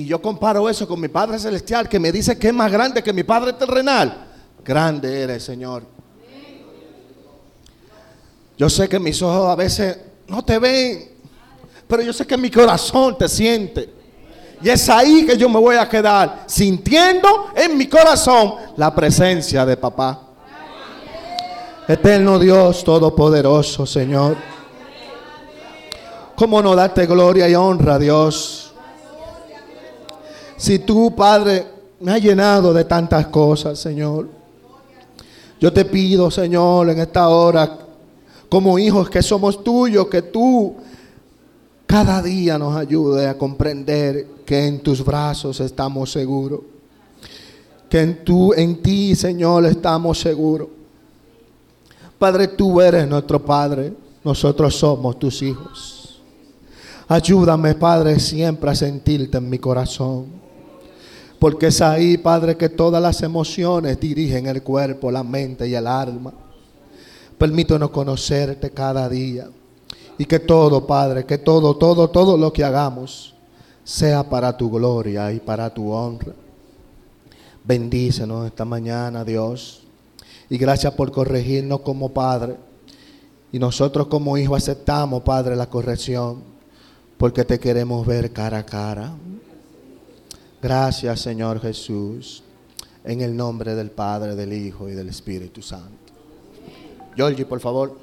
Y 0.00 0.06
yo 0.06 0.22
comparo 0.22 0.66
eso 0.66 0.88
con 0.88 0.98
mi 0.98 1.08
Padre 1.08 1.38
Celestial 1.38 1.86
que 1.86 2.00
me 2.00 2.10
dice 2.10 2.38
que 2.38 2.48
es 2.48 2.54
más 2.54 2.72
grande 2.72 3.02
que 3.02 3.12
mi 3.12 3.22
Padre 3.22 3.52
terrenal. 3.52 4.28
Grande 4.64 5.20
eres, 5.20 5.44
Señor. 5.44 5.82
Yo 8.56 8.70
sé 8.70 8.88
que 8.88 8.98
mis 8.98 9.20
ojos 9.20 9.50
a 9.50 9.54
veces 9.56 9.98
no 10.26 10.42
te 10.42 10.58
ven, 10.58 11.06
pero 11.86 12.00
yo 12.00 12.14
sé 12.14 12.26
que 12.26 12.38
mi 12.38 12.50
corazón 12.50 13.18
te 13.18 13.28
siente. 13.28 13.90
Y 14.62 14.70
es 14.70 14.88
ahí 14.88 15.26
que 15.26 15.36
yo 15.36 15.50
me 15.50 15.60
voy 15.60 15.76
a 15.76 15.86
quedar, 15.86 16.44
sintiendo 16.46 17.50
en 17.54 17.76
mi 17.76 17.86
corazón 17.86 18.54
la 18.78 18.94
presencia 18.94 19.66
de 19.66 19.76
papá. 19.76 20.18
Eterno 21.86 22.38
Dios 22.38 22.82
Todopoderoso, 22.84 23.84
Señor. 23.84 24.38
¿Cómo 26.36 26.62
no 26.62 26.74
darte 26.74 27.04
gloria 27.04 27.46
y 27.50 27.54
honra, 27.54 27.98
Dios? 27.98 28.69
Si 30.60 30.80
tú, 30.80 31.16
Padre, 31.16 31.66
me 32.00 32.12
has 32.12 32.20
llenado 32.20 32.74
de 32.74 32.84
tantas 32.84 33.28
cosas, 33.28 33.78
Señor. 33.78 34.28
Yo 35.58 35.72
te 35.72 35.86
pido, 35.86 36.30
Señor, 36.30 36.90
en 36.90 36.98
esta 36.98 37.30
hora, 37.30 37.78
como 38.46 38.78
hijos 38.78 39.08
que 39.08 39.22
somos 39.22 39.64
tuyos, 39.64 40.08
que 40.08 40.20
tú 40.20 40.76
cada 41.86 42.20
día 42.20 42.58
nos 42.58 42.76
ayude 42.76 43.26
a 43.26 43.38
comprender 43.38 44.26
que 44.44 44.66
en 44.66 44.80
tus 44.80 45.02
brazos 45.02 45.58
estamos 45.60 46.12
seguros. 46.12 46.60
Que 47.88 48.02
en, 48.02 48.22
tú, 48.22 48.52
en 48.52 48.82
ti, 48.82 49.16
Señor, 49.16 49.64
estamos 49.64 50.20
seguros. 50.20 50.68
Padre, 52.18 52.48
tú 52.48 52.82
eres 52.82 53.08
nuestro 53.08 53.42
Padre, 53.42 53.94
nosotros 54.22 54.76
somos 54.76 55.18
tus 55.18 55.40
hijos. 55.40 56.20
Ayúdame, 57.08 57.74
Padre, 57.76 58.20
siempre 58.20 58.70
a 58.70 58.74
sentirte 58.74 59.38
en 59.38 59.48
mi 59.48 59.58
corazón. 59.58 60.39
Porque 61.40 61.68
es 61.68 61.80
ahí, 61.80 62.18
Padre, 62.18 62.58
que 62.58 62.68
todas 62.68 63.02
las 63.02 63.22
emociones 63.22 63.98
dirigen 63.98 64.46
el 64.46 64.62
cuerpo, 64.62 65.10
la 65.10 65.24
mente 65.24 65.66
y 65.66 65.74
el 65.74 65.86
alma. 65.86 66.34
Permítanos 67.38 67.88
conocerte 67.88 68.70
cada 68.70 69.08
día. 69.08 69.48
Y 70.18 70.26
que 70.26 70.38
todo, 70.38 70.86
Padre, 70.86 71.24
que 71.24 71.38
todo, 71.38 71.78
todo, 71.78 72.10
todo 72.10 72.36
lo 72.36 72.52
que 72.52 72.62
hagamos 72.62 73.34
sea 73.82 74.22
para 74.22 74.54
tu 74.54 74.70
gloria 74.70 75.32
y 75.32 75.40
para 75.40 75.72
tu 75.72 75.90
honra. 75.90 76.34
Bendícenos 77.64 78.46
esta 78.46 78.66
mañana, 78.66 79.24
Dios. 79.24 79.80
Y 80.50 80.58
gracias 80.58 80.92
por 80.92 81.10
corregirnos 81.10 81.80
como 81.80 82.10
Padre. 82.10 82.56
Y 83.50 83.58
nosotros 83.58 84.08
como 84.08 84.36
hijos 84.36 84.62
aceptamos, 84.62 85.22
Padre, 85.22 85.56
la 85.56 85.70
corrección. 85.70 86.42
Porque 87.16 87.46
te 87.46 87.58
queremos 87.58 88.06
ver 88.06 88.30
cara 88.30 88.58
a 88.58 88.66
cara. 88.66 89.14
Gracias, 90.62 91.20
Señor 91.20 91.60
Jesús. 91.60 92.42
En 93.02 93.22
el 93.22 93.34
nombre 93.34 93.74
del 93.74 93.90
Padre, 93.90 94.36
del 94.36 94.52
Hijo 94.52 94.88
y 94.88 94.92
del 94.92 95.08
Espíritu 95.08 95.62
Santo. 95.62 96.12
Georgie, 97.16 97.46
por 97.46 97.60
favor. 97.60 97.96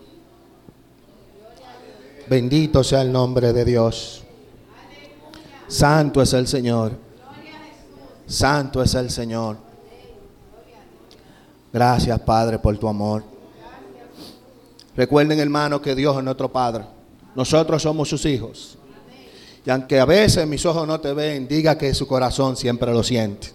Bendito 2.28 2.84
sea 2.84 3.04
el 3.04 3.12
nombre 3.12 3.54
de 3.54 3.64
Dios. 3.64 4.24
Santo 5.68 6.22
es 6.22 6.34
el 6.34 6.48
Señor. 6.48 6.94
Santo 8.26 8.82
es 8.82 8.94
el 8.96 9.10
Señor. 9.10 9.58
Gracias, 11.72 12.20
Padre, 12.22 12.60
por 12.60 12.78
tu 12.78 12.88
amor. 12.88 13.24
Recuerden, 14.96 15.40
hermano, 15.40 15.82
que 15.82 15.94
Dios 15.94 16.18
es 16.18 16.24
nuestro 16.24 16.52
Padre. 16.52 16.86
Nosotros 17.36 17.84
somos 17.84 18.10
sus 18.10 18.26
hijos. 18.26 18.77
Y 19.68 19.70
aunque 19.70 20.00
a 20.00 20.06
veces 20.06 20.48
mis 20.48 20.66
ojos 20.66 20.88
no 20.88 21.02
te 21.02 21.12
ven, 21.12 21.46
diga 21.46 21.78
que 21.78 21.94
su 21.94 22.08
corazón 22.08 22.56
siempre 22.56 22.90
lo 22.94 23.04
siente. 23.04 23.50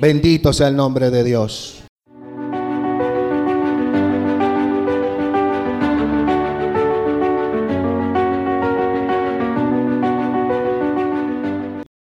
Bendito 0.00 0.52
sea 0.52 0.68
el 0.68 0.76
nombre 0.76 1.10
de 1.10 1.24
Dios. 1.24 1.81